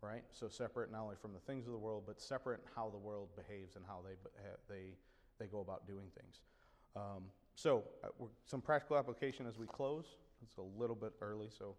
right? 0.00 0.22
So 0.32 0.48
separate 0.48 0.92
not 0.92 1.02
only 1.02 1.16
from 1.20 1.32
the 1.32 1.40
things 1.40 1.66
of 1.66 1.72
the 1.72 1.78
world, 1.78 2.04
but 2.06 2.20
separate 2.20 2.60
in 2.60 2.70
how 2.76 2.90
the 2.90 2.98
world 2.98 3.28
behaves 3.34 3.76
and 3.76 3.84
how 3.86 4.00
they 4.04 4.14
they 4.72 4.84
they 5.38 5.46
go 5.46 5.60
about 5.60 5.86
doing 5.86 6.06
things. 6.20 6.40
Um, 6.94 7.24
so 7.54 7.84
uh, 8.04 8.08
some 8.46 8.60
practical 8.60 8.96
application 8.96 9.46
as 9.46 9.58
we 9.58 9.66
close. 9.66 10.04
It's 10.42 10.56
a 10.58 10.80
little 10.80 10.96
bit 10.96 11.12
early, 11.20 11.48
so. 11.56 11.74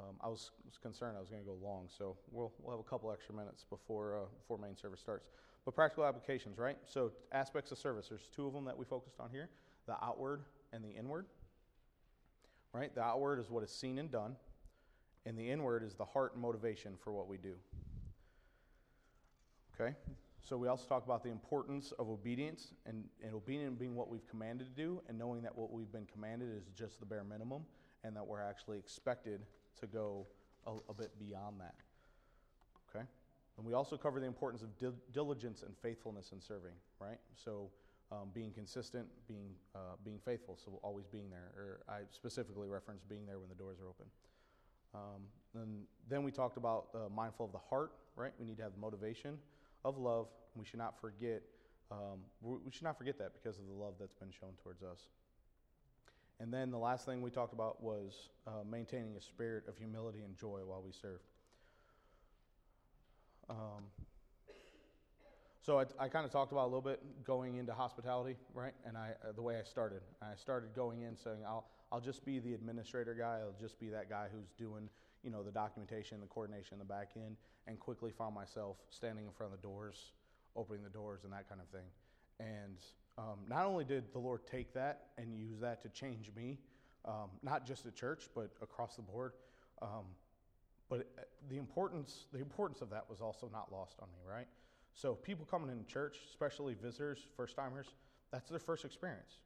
Um, 0.00 0.14
I 0.20 0.28
was, 0.28 0.52
was, 0.64 0.78
concerned 0.78 1.16
I 1.16 1.20
was 1.20 1.28
going 1.28 1.42
to 1.42 1.48
go 1.48 1.56
long, 1.60 1.88
so 1.88 2.16
we'll, 2.30 2.52
we'll 2.60 2.70
have 2.70 2.78
a 2.78 2.88
couple 2.88 3.10
extra 3.10 3.34
minutes 3.34 3.64
before, 3.68 4.14
uh, 4.14 4.20
before 4.38 4.56
main 4.56 4.76
service 4.76 5.00
starts. 5.00 5.26
But 5.64 5.74
practical 5.74 6.04
applications, 6.04 6.56
right? 6.56 6.76
So, 6.86 7.10
aspects 7.32 7.72
of 7.72 7.78
service, 7.78 8.06
there's 8.08 8.28
two 8.34 8.46
of 8.46 8.52
them 8.52 8.64
that 8.66 8.78
we 8.78 8.84
focused 8.84 9.18
on 9.18 9.28
here 9.30 9.48
the 9.86 9.96
outward 10.04 10.42
and 10.72 10.84
the 10.84 10.90
inward. 10.90 11.26
Right? 12.72 12.94
The 12.94 13.02
outward 13.02 13.38
is 13.40 13.50
what 13.50 13.62
is 13.64 13.70
seen 13.70 13.98
and 13.98 14.10
done, 14.10 14.36
and 15.26 15.38
the 15.38 15.50
inward 15.50 15.82
is 15.82 15.94
the 15.94 16.04
heart 16.04 16.34
and 16.34 16.42
motivation 16.42 16.94
for 17.02 17.12
what 17.12 17.28
we 17.28 17.38
do. 17.38 17.54
Okay? 19.74 19.94
So, 20.40 20.56
we 20.56 20.68
also 20.68 20.86
talk 20.86 21.04
about 21.04 21.22
the 21.22 21.30
importance 21.30 21.92
of 21.98 22.08
obedience 22.08 22.72
and, 22.86 23.04
and 23.22 23.34
obedience 23.34 23.76
being 23.78 23.94
what 23.94 24.08
we've 24.08 24.26
commanded 24.28 24.66
to 24.74 24.82
do, 24.82 25.02
and 25.08 25.18
knowing 25.18 25.42
that 25.42 25.56
what 25.56 25.72
we've 25.72 25.90
been 25.90 26.06
commanded 26.06 26.48
is 26.56 26.64
just 26.76 27.00
the 27.00 27.06
bare 27.06 27.24
minimum, 27.24 27.62
and 28.04 28.16
that 28.16 28.26
we're 28.26 28.42
actually 28.42 28.78
expected 28.78 29.40
to 29.80 29.86
go 29.86 30.26
a, 30.66 30.72
a 30.88 30.94
bit 30.94 31.18
beyond 31.18 31.60
that. 31.60 31.74
Okay? 32.88 33.04
And 33.56 33.66
we 33.66 33.74
also 33.74 33.96
cover 33.96 34.20
the 34.20 34.26
importance 34.26 34.62
of 34.62 34.76
dil- 34.78 34.94
diligence 35.12 35.62
and 35.62 35.76
faithfulness 35.76 36.30
in 36.32 36.40
serving, 36.40 36.74
right? 37.00 37.18
So 37.34 37.70
um, 38.10 38.28
being 38.32 38.52
consistent, 38.52 39.06
being, 39.26 39.50
uh, 39.74 39.96
being 40.04 40.18
faithful, 40.24 40.56
so 40.62 40.80
always 40.82 41.06
being 41.06 41.30
there. 41.30 41.52
Or 41.56 41.80
I 41.88 42.00
specifically 42.10 42.68
reference 42.68 43.02
being 43.02 43.26
there 43.26 43.38
when 43.38 43.48
the 43.48 43.54
doors 43.54 43.78
are 43.80 43.88
open. 43.88 44.06
Um, 44.94 45.22
and 45.54 45.84
then 46.08 46.22
we 46.22 46.30
talked 46.30 46.56
about 46.56 46.88
uh, 46.94 47.08
mindful 47.14 47.46
of 47.46 47.52
the 47.52 47.58
heart, 47.58 47.92
right? 48.16 48.32
We 48.38 48.46
need 48.46 48.56
to 48.56 48.62
have 48.62 48.72
motivation 48.80 49.38
of 49.84 49.98
love. 49.98 50.28
We 50.54 50.64
should 50.64 50.78
not 50.78 51.00
forget. 51.00 51.42
Um, 51.90 52.20
we 52.42 52.70
should 52.70 52.84
not 52.84 52.98
forget 52.98 53.18
that 53.18 53.32
because 53.32 53.58
of 53.58 53.66
the 53.66 53.72
love 53.72 53.94
that's 53.98 54.14
been 54.14 54.30
shown 54.30 54.50
towards 54.62 54.82
us. 54.82 55.08
And 56.40 56.52
then 56.52 56.70
the 56.70 56.78
last 56.78 57.04
thing 57.04 57.20
we 57.20 57.30
talked 57.30 57.52
about 57.52 57.82
was 57.82 58.28
uh, 58.46 58.62
maintaining 58.70 59.16
a 59.16 59.20
spirit 59.20 59.64
of 59.66 59.76
humility 59.76 60.20
and 60.24 60.36
joy 60.36 60.60
while 60.64 60.82
we 60.84 60.92
serve. 60.92 61.20
Um, 63.50 63.84
so 65.68 65.78
I, 65.78 65.84
I 66.02 66.08
kind 66.08 66.24
of 66.24 66.32
talked 66.32 66.50
about 66.50 66.62
a 66.62 66.70
little 66.72 66.80
bit 66.80 67.02
going 67.26 67.56
into 67.56 67.74
hospitality, 67.74 68.36
right? 68.54 68.72
And 68.86 68.96
I, 68.96 69.10
uh, 69.22 69.32
the 69.32 69.42
way 69.42 69.58
I 69.58 69.64
started, 69.64 70.00
I 70.22 70.34
started 70.34 70.74
going 70.74 71.02
in 71.02 71.14
saying, 71.14 71.40
I'll, 71.46 71.66
I'll 71.92 72.00
just 72.00 72.24
be 72.24 72.38
the 72.38 72.54
administrator 72.54 73.12
guy. 73.12 73.40
I'll 73.42 73.60
just 73.60 73.78
be 73.78 73.90
that 73.90 74.08
guy 74.08 74.28
who's 74.32 74.48
doing, 74.56 74.88
you 75.22 75.30
know, 75.30 75.42
the 75.42 75.50
documentation, 75.50 76.22
the 76.22 76.26
coordination 76.26 76.78
the 76.78 76.86
back 76.86 77.10
end, 77.16 77.36
and 77.66 77.78
quickly 77.78 78.10
found 78.10 78.34
myself 78.34 78.78
standing 78.88 79.26
in 79.26 79.30
front 79.30 79.52
of 79.52 79.60
the 79.60 79.62
doors, 79.62 80.12
opening 80.56 80.82
the 80.82 80.88
doors, 80.88 81.24
and 81.24 81.34
that 81.34 81.46
kind 81.50 81.60
of 81.60 81.68
thing. 81.68 81.90
And 82.40 82.78
um, 83.18 83.40
not 83.46 83.66
only 83.66 83.84
did 83.84 84.10
the 84.14 84.20
Lord 84.20 84.46
take 84.50 84.72
that 84.72 85.08
and 85.18 85.36
use 85.36 85.60
that 85.60 85.82
to 85.82 85.90
change 85.90 86.30
me, 86.34 86.56
um, 87.04 87.28
not 87.42 87.66
just 87.66 87.84
at 87.84 87.94
church, 87.94 88.30
but 88.34 88.52
across 88.62 88.96
the 88.96 89.02
board. 89.02 89.32
Um, 89.82 90.06
but 90.88 91.00
uh, 91.00 91.24
the 91.50 91.58
importance, 91.58 92.24
the 92.32 92.38
importance 92.38 92.80
of 92.80 92.88
that 92.88 93.04
was 93.10 93.20
also 93.20 93.50
not 93.52 93.70
lost 93.70 93.96
on 94.00 94.08
me, 94.14 94.20
right? 94.26 94.46
So 94.98 95.14
people 95.14 95.46
coming 95.48 95.70
into 95.70 95.84
church, 95.84 96.16
especially 96.28 96.74
visitors, 96.74 97.20
first 97.36 97.54
timers, 97.54 97.86
that's 98.32 98.50
their 98.50 98.58
first 98.58 98.84
experience, 98.84 99.42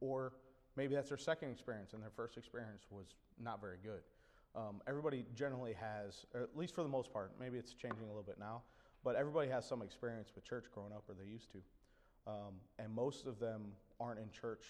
or 0.00 0.32
maybe 0.76 0.94
that's 0.94 1.10
their 1.10 1.18
second 1.18 1.50
experience, 1.50 1.92
and 1.92 2.02
their 2.02 2.10
first 2.16 2.38
experience 2.38 2.84
was 2.90 3.08
not 3.38 3.60
very 3.60 3.76
good. 3.84 4.00
Um, 4.56 4.80
everybody 4.86 5.26
generally 5.34 5.74
has, 5.74 6.24
at 6.34 6.56
least 6.56 6.74
for 6.74 6.82
the 6.82 6.88
most 6.88 7.12
part, 7.12 7.32
maybe 7.38 7.58
it's 7.58 7.74
changing 7.74 8.02
a 8.04 8.06
little 8.06 8.22
bit 8.22 8.38
now, 8.40 8.62
but 9.04 9.14
everybody 9.14 9.50
has 9.50 9.68
some 9.68 9.82
experience 9.82 10.30
with 10.34 10.42
church 10.42 10.64
growing 10.72 10.94
up, 10.94 11.04
or 11.06 11.14
they 11.14 11.30
used 11.30 11.52
to. 11.52 11.58
Um, 12.26 12.54
and 12.78 12.90
most 12.90 13.26
of 13.26 13.38
them 13.38 13.72
aren't 14.00 14.18
in 14.18 14.30
church 14.30 14.64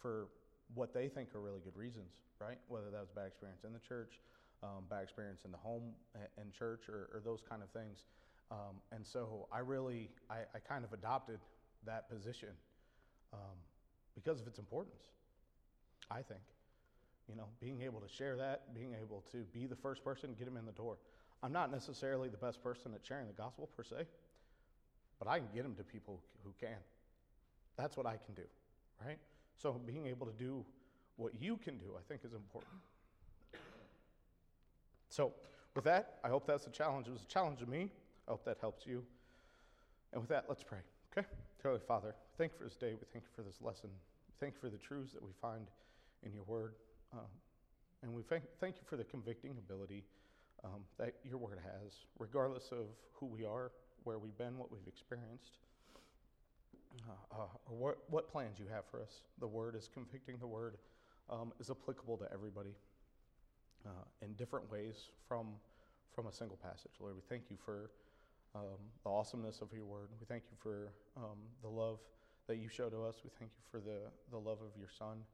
for 0.00 0.28
what 0.72 0.94
they 0.94 1.08
think 1.08 1.34
are 1.34 1.40
really 1.40 1.60
good 1.62 1.76
reasons, 1.76 2.22
right? 2.40 2.56
Whether 2.68 2.90
that 2.90 3.00
was 3.00 3.10
bad 3.14 3.26
experience 3.26 3.64
in 3.64 3.74
the 3.74 3.80
church, 3.80 4.18
um, 4.62 4.84
bad 4.88 5.02
experience 5.02 5.42
in 5.44 5.52
the 5.52 5.58
home 5.58 5.92
and 6.38 6.50
church, 6.54 6.88
or, 6.88 7.10
or 7.12 7.20
those 7.22 7.42
kind 7.46 7.62
of 7.62 7.68
things. 7.68 8.06
Um, 8.50 8.80
and 8.92 9.06
so 9.06 9.48
I 9.52 9.60
really, 9.60 10.10
I, 10.30 10.40
I, 10.54 10.58
kind 10.58 10.84
of 10.84 10.92
adopted 10.92 11.40
that 11.86 12.08
position 12.08 12.50
um, 13.32 13.56
because 14.14 14.40
of 14.40 14.46
its 14.46 14.58
importance, 14.58 15.02
I 16.10 16.22
think. 16.22 16.42
You 17.28 17.36
know, 17.36 17.46
being 17.58 17.80
able 17.82 18.00
to 18.00 18.08
share 18.08 18.36
that, 18.36 18.74
being 18.74 18.94
able 19.00 19.24
to 19.32 19.38
be 19.52 19.66
the 19.66 19.76
first 19.76 20.04
person, 20.04 20.34
get 20.38 20.44
them 20.44 20.58
in 20.58 20.66
the 20.66 20.72
door. 20.72 20.98
I'm 21.42 21.52
not 21.52 21.72
necessarily 21.72 22.28
the 22.28 22.36
best 22.36 22.62
person 22.62 22.92
at 22.94 23.04
sharing 23.04 23.26
the 23.26 23.32
gospel 23.32 23.68
per 23.76 23.82
se, 23.82 24.06
but 25.18 25.26
I 25.26 25.38
can 25.38 25.48
get 25.54 25.62
them 25.62 25.74
to 25.76 25.82
people 25.82 26.20
who 26.44 26.52
can. 26.60 26.76
That's 27.76 27.96
what 27.96 28.06
I 28.06 28.18
can 28.24 28.34
do, 28.34 28.44
right? 29.04 29.18
So 29.56 29.72
being 29.72 30.06
able 30.06 30.26
to 30.26 30.32
do 30.32 30.64
what 31.16 31.32
you 31.40 31.56
can 31.56 31.78
do, 31.78 31.92
I 31.98 32.02
think, 32.08 32.22
is 32.24 32.34
important. 32.34 32.74
So, 35.08 35.32
with 35.74 35.84
that, 35.84 36.18
I 36.24 36.28
hope 36.28 36.46
that's 36.46 36.66
a 36.66 36.70
challenge. 36.70 37.06
It 37.06 37.12
was 37.12 37.22
a 37.22 37.26
challenge 37.26 37.60
to 37.60 37.66
me. 37.66 37.90
I 38.26 38.32
hope 38.32 38.44
that 38.44 38.58
helps 38.60 38.86
you. 38.86 39.02
And 40.12 40.22
with 40.22 40.30
that, 40.30 40.44
let's 40.48 40.62
pray. 40.62 40.78
Okay? 41.16 41.26
Holy 41.62 41.80
Father, 41.86 42.14
thank 42.36 42.52
you 42.52 42.58
for 42.58 42.64
this 42.64 42.76
day. 42.76 42.92
We 42.92 43.06
thank 43.12 43.24
you 43.24 43.30
for 43.34 43.42
this 43.42 43.60
lesson. 43.60 43.90
Thank 44.40 44.54
you 44.54 44.60
for 44.60 44.68
the 44.68 44.78
truths 44.78 45.12
that 45.12 45.22
we 45.22 45.30
find 45.40 45.66
in 46.22 46.32
your 46.32 46.44
word. 46.44 46.74
Um, 47.12 47.26
and 48.02 48.12
we 48.12 48.22
thank, 48.22 48.44
thank 48.60 48.76
you 48.76 48.82
for 48.86 48.96
the 48.96 49.04
convicting 49.04 49.52
ability 49.52 50.04
um, 50.62 50.80
that 50.98 51.14
your 51.24 51.38
word 51.38 51.58
has, 51.64 51.92
regardless 52.18 52.70
of 52.70 52.86
who 53.12 53.26
we 53.26 53.44
are, 53.44 53.72
where 54.04 54.18
we've 54.18 54.36
been, 54.36 54.58
what 54.58 54.70
we've 54.70 54.86
experienced, 54.86 55.58
uh, 57.08 57.34
uh, 57.34 57.46
or 57.70 57.76
what, 57.76 57.98
what 58.08 58.30
plans 58.30 58.58
you 58.58 58.66
have 58.72 58.84
for 58.90 59.00
us. 59.00 59.22
The 59.40 59.46
word 59.46 59.74
is 59.74 59.88
convicting, 59.92 60.36
the 60.38 60.46
word 60.46 60.76
um, 61.30 61.52
is 61.58 61.70
applicable 61.70 62.18
to 62.18 62.26
everybody 62.32 62.74
uh, 63.86 63.90
in 64.22 64.34
different 64.34 64.70
ways 64.70 65.10
from, 65.26 65.48
from 66.14 66.26
a 66.26 66.32
single 66.32 66.58
passage. 66.58 66.92
Lord, 67.00 67.14
we 67.14 67.22
thank 67.28 67.44
you 67.50 67.56
for 67.64 67.90
um, 68.54 68.80
the 69.02 69.10
awesomeness 69.10 69.60
of 69.60 69.72
your 69.72 69.84
word. 69.84 70.08
We 70.20 70.26
thank 70.26 70.44
you 70.50 70.56
for 70.60 70.92
um, 71.16 71.38
the 71.62 71.68
love 71.68 71.98
that 72.46 72.56
you 72.56 72.68
show 72.68 72.88
to 72.88 73.04
us. 73.04 73.16
We 73.24 73.30
thank 73.38 73.50
you 73.56 73.64
for 73.70 73.80
the, 73.80 74.10
the 74.30 74.38
love 74.38 74.58
of 74.60 74.78
your 74.78 74.88
Son 74.96 75.24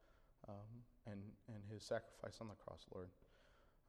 um, 0.49 0.71
and, 1.07 1.21
and 1.49 1.63
his 1.73 1.83
sacrifice 1.83 2.39
on 2.41 2.49
the 2.49 2.55
cross, 2.55 2.87
Lord. 2.95 3.09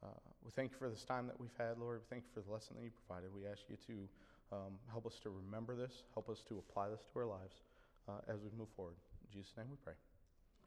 Uh, 0.02 0.08
we 0.44 0.50
thank 0.50 0.72
you 0.72 0.78
for 0.78 0.90
this 0.90 1.04
time 1.04 1.26
that 1.26 1.38
we've 1.38 1.54
had, 1.58 1.78
Lord. 1.78 2.00
We 2.00 2.06
thank 2.10 2.24
you 2.24 2.32
for 2.34 2.46
the 2.46 2.52
lesson 2.52 2.76
that 2.76 2.84
you 2.84 2.90
provided. 3.06 3.30
We 3.32 3.46
ask 3.46 3.62
you 3.68 3.76
to 3.86 4.56
um, 4.56 4.72
help 4.90 5.06
us 5.06 5.18
to 5.22 5.30
remember 5.30 5.76
this, 5.76 6.02
help 6.12 6.28
us 6.28 6.42
to 6.48 6.58
apply 6.58 6.90
this 6.90 7.00
to 7.12 7.18
our 7.20 7.26
lives 7.26 7.62
uh, 8.08 8.20
as 8.28 8.40
we 8.40 8.50
move 8.58 8.68
forward. 8.76 8.96
In 9.24 9.38
Jesus' 9.38 9.54
name 9.56 9.66
we 9.70 9.76
pray. 9.82 9.94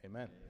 Amen. 0.06 0.30
Amen. 0.32 0.46